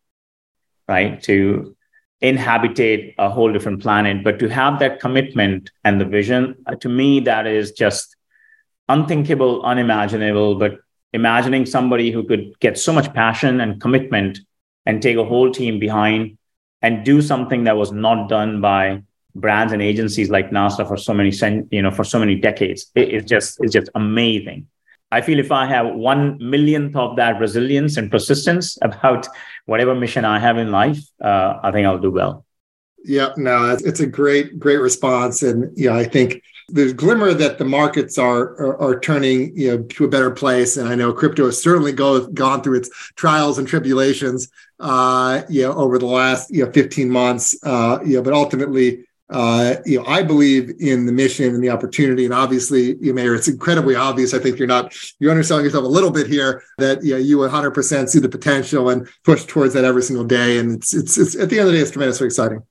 right? 0.89 1.23
To 1.25 1.77
inhabitate 2.25 3.15
a 3.19 3.29
whole 3.29 3.53
different 3.53 3.83
planet 3.83 4.25
but 4.25 4.39
to 4.39 4.49
have 4.49 4.79
that 4.79 4.99
commitment 4.99 5.71
and 5.85 6.01
the 6.01 6.05
vision 6.05 6.55
uh, 6.67 6.75
to 6.77 6.89
me 6.89 7.21
that 7.21 7.47
is 7.47 7.73
just 7.73 8.17
unthinkable 8.89 9.63
unimaginable 9.63 10.55
but 10.55 10.79
imagining 11.15 11.65
somebody 11.65 12.11
who 12.11 12.25
could 12.25 12.59
get 12.61 12.77
so 12.77 12.93
much 12.93 13.13
passion 13.15 13.61
and 13.61 13.81
commitment 13.81 14.41
and 14.85 15.01
take 15.01 15.17
a 15.17 15.25
whole 15.25 15.51
team 15.51 15.79
behind 15.79 16.37
and 16.83 17.05
do 17.05 17.23
something 17.23 17.65
that 17.65 17.77
was 17.77 17.93
not 17.93 18.29
done 18.29 18.61
by 18.61 19.03
brands 19.35 19.73
and 19.73 19.81
agencies 19.81 20.29
like 20.29 20.51
NASA 20.51 20.87
for 20.87 20.97
so 20.97 21.15
many 21.15 21.33
you 21.71 21.81
know 21.81 21.91
for 21.91 22.05
so 22.05 22.19
many 22.19 22.35
decades. 22.35 22.91
It, 22.95 23.15
it's 23.15 23.29
just 23.29 23.59
it's 23.63 23.73
just 23.73 23.89
amazing. 23.95 24.67
I 25.11 25.21
feel 25.21 25.39
if 25.39 25.53
I 25.53 25.67
have 25.67 25.95
one 25.95 26.39
millionth 26.41 26.97
of 26.97 27.17
that 27.17 27.39
resilience 27.39 27.97
and 27.97 28.11
persistence 28.11 28.77
about 28.83 29.29
whatever 29.67 29.95
mission 29.95 30.25
I 30.25 30.41
have 30.41 30.59
in 30.59 30.73
life, 30.73 30.99
uh, 31.23 31.61
I 31.63 31.71
think 31.71 31.87
I'll 31.87 31.99
do 31.99 32.11
well. 32.11 32.45
Yeah, 33.05 33.29
no, 33.37 33.71
it's 33.71 34.01
a 34.01 34.07
great, 34.07 34.59
great 34.59 34.79
response, 34.79 35.43
and 35.43 35.77
yeah, 35.77 35.95
I 35.95 36.05
think 36.05 36.43
there's 36.69 36.93
glimmer 36.93 37.35
that 37.35 37.59
the 37.59 37.65
markets 37.65 38.19
are, 38.19 38.55
are, 38.61 38.81
are 38.81 39.01
turning 39.01 39.57
you 39.57 39.69
know 39.69 39.83
to 39.83 40.05
a 40.05 40.09
better 40.09 40.31
place, 40.31 40.77
and 40.77 40.89
I 40.89 40.95
know 40.95 41.13
crypto 41.13 41.47
has 41.47 41.63
certainly 41.63 41.93
go, 41.93 42.27
gone 42.29 42.63
through 42.63 42.79
its 42.79 42.91
trials 43.17 43.59
and 43.59 43.69
tribulations, 43.69 44.49
uh, 44.81 45.43
you 45.49 45.63
know, 45.63 45.75
over 45.75 45.99
the 45.99 46.07
last 46.07 46.51
you 46.51 46.65
know 46.65 46.73
15 46.73 47.11
months, 47.11 47.57
uh, 47.65 47.99
you 48.05 48.17
know, 48.17 48.23
but 48.23 48.33
ultimately 48.33 49.05
uh, 49.31 49.77
you 49.87 49.99
know, 49.99 50.07
I 50.07 50.23
believe 50.23 50.71
in 50.81 51.07
the 51.07 51.13
mission 51.13 51.55
and 51.55 51.65
the 51.65 51.71
opportunity. 51.71 52.25
And 52.25 52.35
obviously, 52.35 52.97
you 53.01 53.15
Mayur, 53.15 53.37
it's 53.37 53.49
incredibly 53.49 53.95
obvious. 53.95 54.35
I 54.35 54.39
think 54.39 54.59
you're 54.59 54.69
not 54.69 54.95
you're 55.19 55.31
underselling 55.31 55.65
yourself 55.65 55.85
a 55.85 55.89
little 55.89 56.11
bit 56.11 56.27
here 56.27 56.63
that 56.79 57.03
you 57.03 57.13
know, 57.13 57.19
you 57.19 57.39
100% 57.39 58.09
see 58.09 58.19
the 58.19 58.29
potential 58.29 58.91
and 58.91 59.09
push 59.25 59.45
towards 59.45 59.73
that 59.75 59.85
every 59.85 60.03
single 60.03 60.27
day. 60.27 60.59
And 60.59 60.77
it's 60.77 60.93
it's, 60.95 61.17
it's 61.17 61.37
at 61.37 61.49
the 61.49 61.59
end 61.59 61.69
of 61.69 61.73
the 61.73 61.79
day, 61.79 61.83
it's 61.83 61.91
tremendously 61.91 62.27
exciting. 62.27 62.63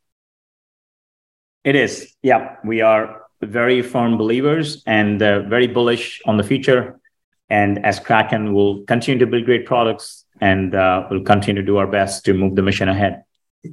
It 1.63 1.75
is. 1.75 2.13
Yeah, 2.21 2.57
we 2.63 2.81
are 2.81 3.22
very 3.45 3.81
firm 3.81 4.17
believers 4.17 4.83
and 4.85 5.21
uh, 5.21 5.41
very 5.41 5.67
bullish 5.67 6.21
on 6.25 6.37
the 6.37 6.43
future. 6.43 6.99
And 7.49 7.85
as 7.85 7.99
Kraken, 7.99 8.53
we'll 8.53 8.83
continue 8.83 9.19
to 9.19 9.27
build 9.27 9.45
great 9.45 9.65
products 9.65 10.25
and 10.41 10.73
uh, 10.73 11.07
we'll 11.09 11.23
continue 11.23 11.61
to 11.61 11.65
do 11.65 11.77
our 11.77 11.87
best 11.87 12.25
to 12.25 12.33
move 12.33 12.55
the 12.55 12.61
mission 12.61 12.89
ahead. 12.89 13.23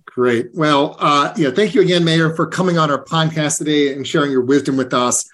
Great. 0.05 0.51
Well, 0.55 0.97
uh, 1.01 1.33
yeah, 1.37 1.51
thank 1.51 1.75
you 1.75 1.81
again, 1.81 2.03
Mayur, 2.03 2.37
for 2.37 2.47
coming 2.47 2.79
on 2.79 2.91
our 2.91 3.05
podcast 3.05 3.59
today 3.59 3.93
and 3.93 4.07
sharing 4.07 4.31
your 4.31 4.43
wisdom 4.43 4.77
with 4.77 4.95
us. 4.95 5.29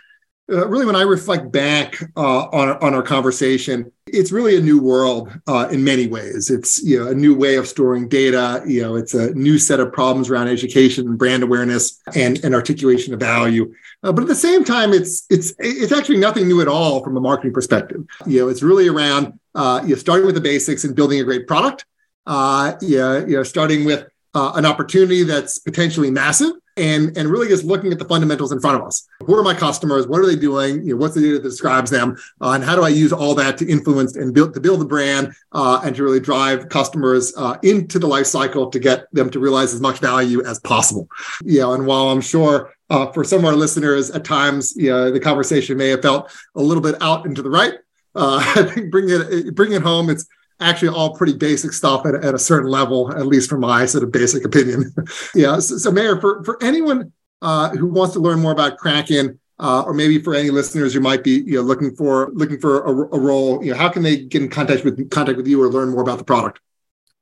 Uh, 0.51 0.67
really, 0.69 0.87
when 0.87 0.97
I 0.97 1.03
reflect 1.03 1.51
back 1.51 2.01
uh, 2.17 2.45
on, 2.47 2.69
on 2.79 2.95
our 2.95 3.03
conversation, 3.03 3.93
it's 4.07 4.31
really 4.31 4.57
a 4.57 4.61
new 4.61 4.81
world 4.81 5.33
uh, 5.47 5.69
in 5.71 5.83
many 5.83 6.07
ways. 6.07 6.49
It's 6.49 6.83
you 6.83 6.99
know 6.99 7.11
a 7.11 7.15
new 7.15 7.35
way 7.35 7.57
of 7.57 7.67
storing 7.67 8.09
data. 8.09 8.63
You 8.67 8.83
know, 8.83 8.97
it's 8.97 9.15
a 9.15 9.33
new 9.35 9.59
set 9.59 9.81
of 9.81 9.93
problems 9.93 10.31
around 10.31 10.49
education 10.49 11.09
and 11.09 11.19
brand 11.19 11.43
awareness 11.43 12.01
and, 12.15 12.43
and 12.45 12.55
articulation 12.55 13.15
of 13.15 13.21
value. 13.21 13.75
Uh, 14.03 14.13
but 14.13 14.23
at 14.23 14.29
the 14.29 14.35
same 14.35 14.65
time, 14.65 14.93
it's 14.93 15.27
it's 15.29 15.55
it's 15.59 15.93
actually 15.93 16.19
nothing 16.19 16.47
new 16.47 16.61
at 16.61 16.69
all 16.69 17.03
from 17.03 17.17
a 17.17 17.21
marketing 17.21 17.53
perspective. 17.53 18.05
You 18.27 18.41
know, 18.41 18.49
it's 18.49 18.63
really 18.63 18.89
around 18.89 19.39
uh, 19.55 19.81
you 19.83 19.91
know 19.91 19.97
starting 19.97 20.27
with 20.27 20.37
the 20.37 20.41
basics 20.41 20.85
and 20.85 20.95
building 20.95 21.21
a 21.21 21.25
great 21.25 21.47
product. 21.47 21.85
Uh, 22.27 22.75
you 22.81 22.99
know, 22.99 23.43
starting 23.43 23.85
with 23.85 24.07
uh, 24.35 24.53
an 24.55 24.67
opportunity 24.67 25.25
that's 25.25 25.59
potentially 25.59 26.11
massive 26.11 26.53
and 26.77 27.17
and 27.17 27.29
really 27.29 27.49
just 27.49 27.65
looking 27.65 27.93
at 27.93 27.99
the 27.99 28.05
fundamentals 28.05 28.53
in 28.53 28.61
front 28.61 28.81
of 28.81 28.87
us. 28.87 29.07
Who 29.25 29.35
are 29.35 29.43
my 29.43 29.55
customers? 29.55 30.07
What 30.07 30.21
are 30.21 30.27
they 30.27 30.37
doing? 30.37 30.83
You 30.83 30.95
know, 30.95 30.97
what's 30.97 31.15
the 31.15 31.21
data 31.21 31.35
that 31.35 31.43
describes 31.43 31.91
them? 31.91 32.17
Uh, 32.41 32.51
and 32.51 32.65
how 32.65 32.77
do 32.77 32.83
i 32.83 32.89
use 32.89 33.13
all 33.13 33.35
that 33.35 33.59
to 33.59 33.69
influence 33.69 34.17
and 34.17 34.35
build 34.35 34.55
to 34.55 34.61
build 34.61 34.81
the 34.81 34.85
brand 34.85 35.35
uh, 35.53 35.81
and 35.85 35.95
to 35.97 36.03
really 36.03 36.21
drive 36.21 36.69
customers 36.69 37.33
uh, 37.37 37.57
into 37.63 37.99
the 37.99 38.07
life 38.07 38.27
cycle 38.27 38.71
to 38.71 38.79
get 38.79 39.13
them 39.13 39.31
to 39.31 39.39
realize 39.39 39.75
as 39.75 39.81
much 39.81 39.99
value 39.99 40.45
as 40.45 40.59
possible. 40.61 41.09
You 41.45 41.61
know 41.61 41.73
and 41.75 41.87
while 41.87 42.09
i'm 42.09 42.21
sure 42.21 42.75
uh, 42.91 43.11
for 43.13 43.25
some 43.25 43.41
of 43.41 43.45
our 43.45 43.57
listeners 43.57 44.11
at 44.11 44.25
times 44.25 44.75
you 44.77 44.91
know, 44.91 45.11
the 45.11 45.21
conversation 45.21 45.77
may 45.77 45.89
have 45.89 46.03
felt 46.03 46.31
a 46.55 46.63
little 46.63 46.83
bit 46.83 47.01
out 47.03 47.27
into 47.27 47.43
the 47.43 47.51
right 47.51 47.75
uh, 48.17 48.39
I 48.57 48.63
think 48.63 48.91
bring 48.91 49.07
it 49.09 49.55
bring 49.55 49.73
it 49.73 49.83
home. 49.83 50.11
It's 50.11 50.27
actually 50.61 50.89
all 50.89 51.15
pretty 51.15 51.35
basic 51.35 51.73
stuff 51.73 52.07
at, 52.07 52.15
at 52.15 52.35
a 52.35 52.39
certain 52.39 52.71
level, 52.71 53.13
at 53.13 53.27
least 53.27 53.51
from 53.51 53.61
my 53.61 53.87
sort 53.87 54.05
of 54.05 54.13
basic 54.13 54.45
opinion. 54.45 54.95
yeah. 55.35 55.59
So, 55.59 55.79
so, 55.79 55.91
Mayur, 55.91 56.21
for, 56.21 56.43
for 56.45 56.63
anyone 56.63 57.13
uh, 57.43 57.71
who 57.71 57.87
wants 57.87 58.15
to 58.15 58.21
learn 58.21 58.41
more 58.41 58.53
about 58.53 58.79
Kraken, 58.79 59.39
uh, 59.59 59.83
or 59.87 59.95
maybe 59.95 60.19
for 60.19 60.35
any 60.35 60.51
listeners 60.51 60.93
who 60.93 61.01
might 61.01 61.25
be 61.25 61.43
you 61.47 61.55
know, 61.55 61.63
looking 61.63 61.95
for 61.97 62.31
looking 62.35 62.61
for 62.61 62.85
a, 62.85 62.91
a, 63.17 63.19
role, 63.19 63.65
you 63.65 63.73
know, 63.73 63.79
how 63.79 63.89
can 63.89 64.03
they 64.03 64.17
get 64.17 64.43
in 64.43 64.51
contact 64.51 64.85
with 64.85 65.11
contact 65.11 65.37
with 65.37 65.47
you 65.47 65.63
or 65.63 65.69
learn 65.69 65.91
more 65.91 66.03
about 66.03 66.19
the 66.19 66.25
product? 66.25 66.61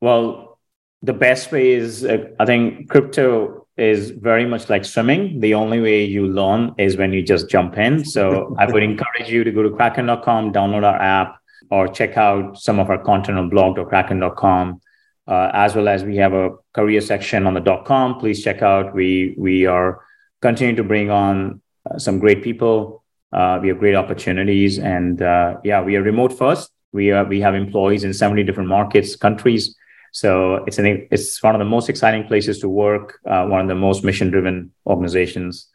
Well, 0.01 0.59
the 1.03 1.13
best 1.13 1.53
way 1.53 1.73
is 1.73 2.05
uh, 2.05 2.29
I 2.41 2.45
think 2.45 2.91
crypto 2.91 3.67
is 3.77 4.11
very 4.11 4.47
much 4.47 4.69
like 4.69 4.85
swimming. 4.85 5.41
The 5.41 5.55
only 5.55 5.81
way 5.81 6.05
you 6.05 6.27
learn 6.27 6.75
is 6.79 6.97
when 6.97 7.13
you 7.13 7.23
just 7.23 7.49
jump 7.49 7.77
in. 7.77 8.05
So 8.05 8.55
I 8.59 8.71
would 8.71 8.83
encourage 8.83 9.29
you 9.29 9.43
to 9.45 9.51
go 9.51 9.63
to 9.63 9.71
kraken.com, 9.71 10.53
download 10.53 10.85
our 10.85 11.01
app, 11.01 11.39
or 11.75 11.89
check 11.89 12.17
out 12.17 12.57
some 12.67 12.79
of 12.79 12.89
our 12.91 13.03
content 13.11 13.37
on 13.39 13.49
blog.kraken.com. 13.49 14.81
Uh, 15.27 15.51
as 15.55 15.75
well 15.75 15.89
as 15.89 16.05
we 16.05 16.17
have 16.17 16.35
a 16.35 16.51
career 16.75 17.01
section 17.01 17.47
on 17.47 17.55
the 17.55 17.61
dot 17.61 17.87
.com. 17.87 18.19
Please 18.23 18.45
check 18.45 18.61
out. 18.61 18.95
We 18.95 19.35
we 19.39 19.65
are 19.65 20.05
continuing 20.43 20.77
to 20.77 20.85
bring 20.85 21.09
on 21.11 21.63
uh, 21.89 21.99
some 21.99 22.19
great 22.19 22.43
people. 22.43 23.03
Uh, 23.33 23.59
we 23.63 23.69
have 23.69 23.79
great 23.79 23.97
opportunities, 24.03 24.79
and 24.79 25.23
uh, 25.23 25.57
yeah, 25.65 25.81
we 25.81 25.97
are 25.97 26.03
remote 26.03 26.33
first. 26.43 26.71
We 26.93 27.11
are 27.11 27.25
we 27.25 27.41
have 27.41 27.55
employees 27.55 28.05
in 28.05 28.13
seventy 28.13 28.45
different 28.45 28.69
markets, 28.69 29.17
countries. 29.17 29.75
So 30.13 30.63
it's 30.67 30.79
an 30.79 30.87
it's 31.11 31.43
one 31.43 31.55
of 31.57 31.59
the 31.65 31.71
most 31.77 31.89
exciting 31.89 32.25
places 32.31 32.59
to 32.61 32.69
work. 32.69 33.19
Uh, 33.25 33.47
one 33.47 33.63
of 33.65 33.69
the 33.69 33.81
most 33.87 34.05
mission 34.05 34.31
driven 34.31 34.57
organizations 34.87 35.71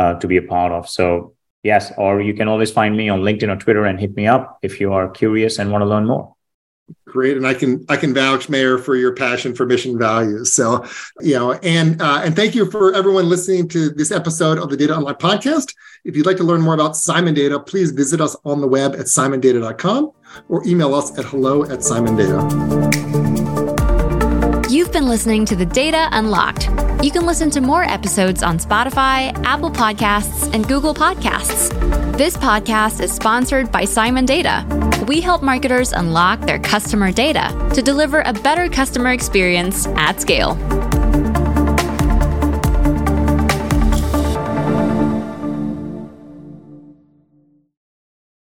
uh, 0.00 0.14
to 0.20 0.26
be 0.28 0.36
a 0.36 0.46
part 0.54 0.70
of. 0.78 0.88
So 0.88 1.34
yes, 1.62 1.92
or 1.96 2.20
you 2.20 2.34
can 2.34 2.48
always 2.48 2.70
find 2.70 2.96
me 2.96 3.08
on 3.08 3.20
LinkedIn 3.20 3.48
or 3.48 3.56
Twitter 3.56 3.84
and 3.84 3.98
hit 3.98 4.16
me 4.16 4.26
up 4.26 4.58
if 4.62 4.80
you 4.80 4.92
are 4.92 5.08
curious 5.08 5.58
and 5.58 5.70
want 5.70 5.82
to 5.82 5.86
learn 5.86 6.06
more. 6.06 6.34
Great, 7.06 7.36
and 7.36 7.46
I 7.46 7.54
can 7.54 7.84
I 7.88 7.96
can 7.96 8.12
vouch, 8.14 8.48
Mayur, 8.48 8.80
for 8.80 8.96
your 8.96 9.14
passion 9.14 9.54
for 9.54 9.66
mission 9.66 9.98
values. 9.98 10.52
So, 10.52 10.84
you 11.20 11.34
know, 11.34 11.52
and 11.52 12.00
uh, 12.00 12.22
and 12.24 12.34
thank 12.34 12.54
you 12.54 12.70
for 12.70 12.94
everyone 12.94 13.28
listening 13.28 13.68
to 13.68 13.90
this 13.90 14.10
episode 14.10 14.58
of 14.58 14.70
the 14.70 14.76
Data 14.76 14.96
Unlocked 14.96 15.20
podcast. 15.20 15.74
If 16.04 16.16
you'd 16.16 16.26
like 16.26 16.38
to 16.38 16.44
learn 16.44 16.60
more 16.60 16.74
about 16.74 16.96
Simon 16.96 17.34
Data, 17.34 17.58
please 17.58 17.92
visit 17.92 18.20
us 18.20 18.36
on 18.44 18.60
the 18.60 18.66
web 18.66 18.94
at 18.94 19.06
simondata.com 19.06 20.12
or 20.48 20.66
email 20.66 20.94
us 20.94 21.16
at 21.18 21.24
hello 21.24 21.64
at 21.64 21.80
simondata. 21.80 22.40
You've 24.70 24.92
been 24.92 25.06
listening 25.06 25.44
to 25.46 25.56
the 25.56 25.66
Data 25.66 26.08
Unlocked. 26.12 26.81
You 27.02 27.10
can 27.10 27.26
listen 27.26 27.50
to 27.50 27.60
more 27.60 27.82
episodes 27.82 28.44
on 28.44 28.58
Spotify, 28.58 29.32
Apple 29.44 29.70
Podcasts, 29.70 30.52
and 30.54 30.66
Google 30.68 30.94
Podcasts. 30.94 31.70
This 32.16 32.36
podcast 32.36 33.02
is 33.02 33.12
sponsored 33.12 33.72
by 33.72 33.84
Simon 33.84 34.24
Data 34.24 34.64
we 35.02 35.20
help 35.20 35.42
marketers 35.42 35.92
unlock 35.92 36.40
their 36.40 36.58
customer 36.58 37.10
data 37.12 37.70
to 37.74 37.82
deliver 37.82 38.20
a 38.20 38.32
better 38.32 38.68
customer 38.68 39.10
experience 39.10 39.86
at 39.88 40.20
scale. 40.20 40.54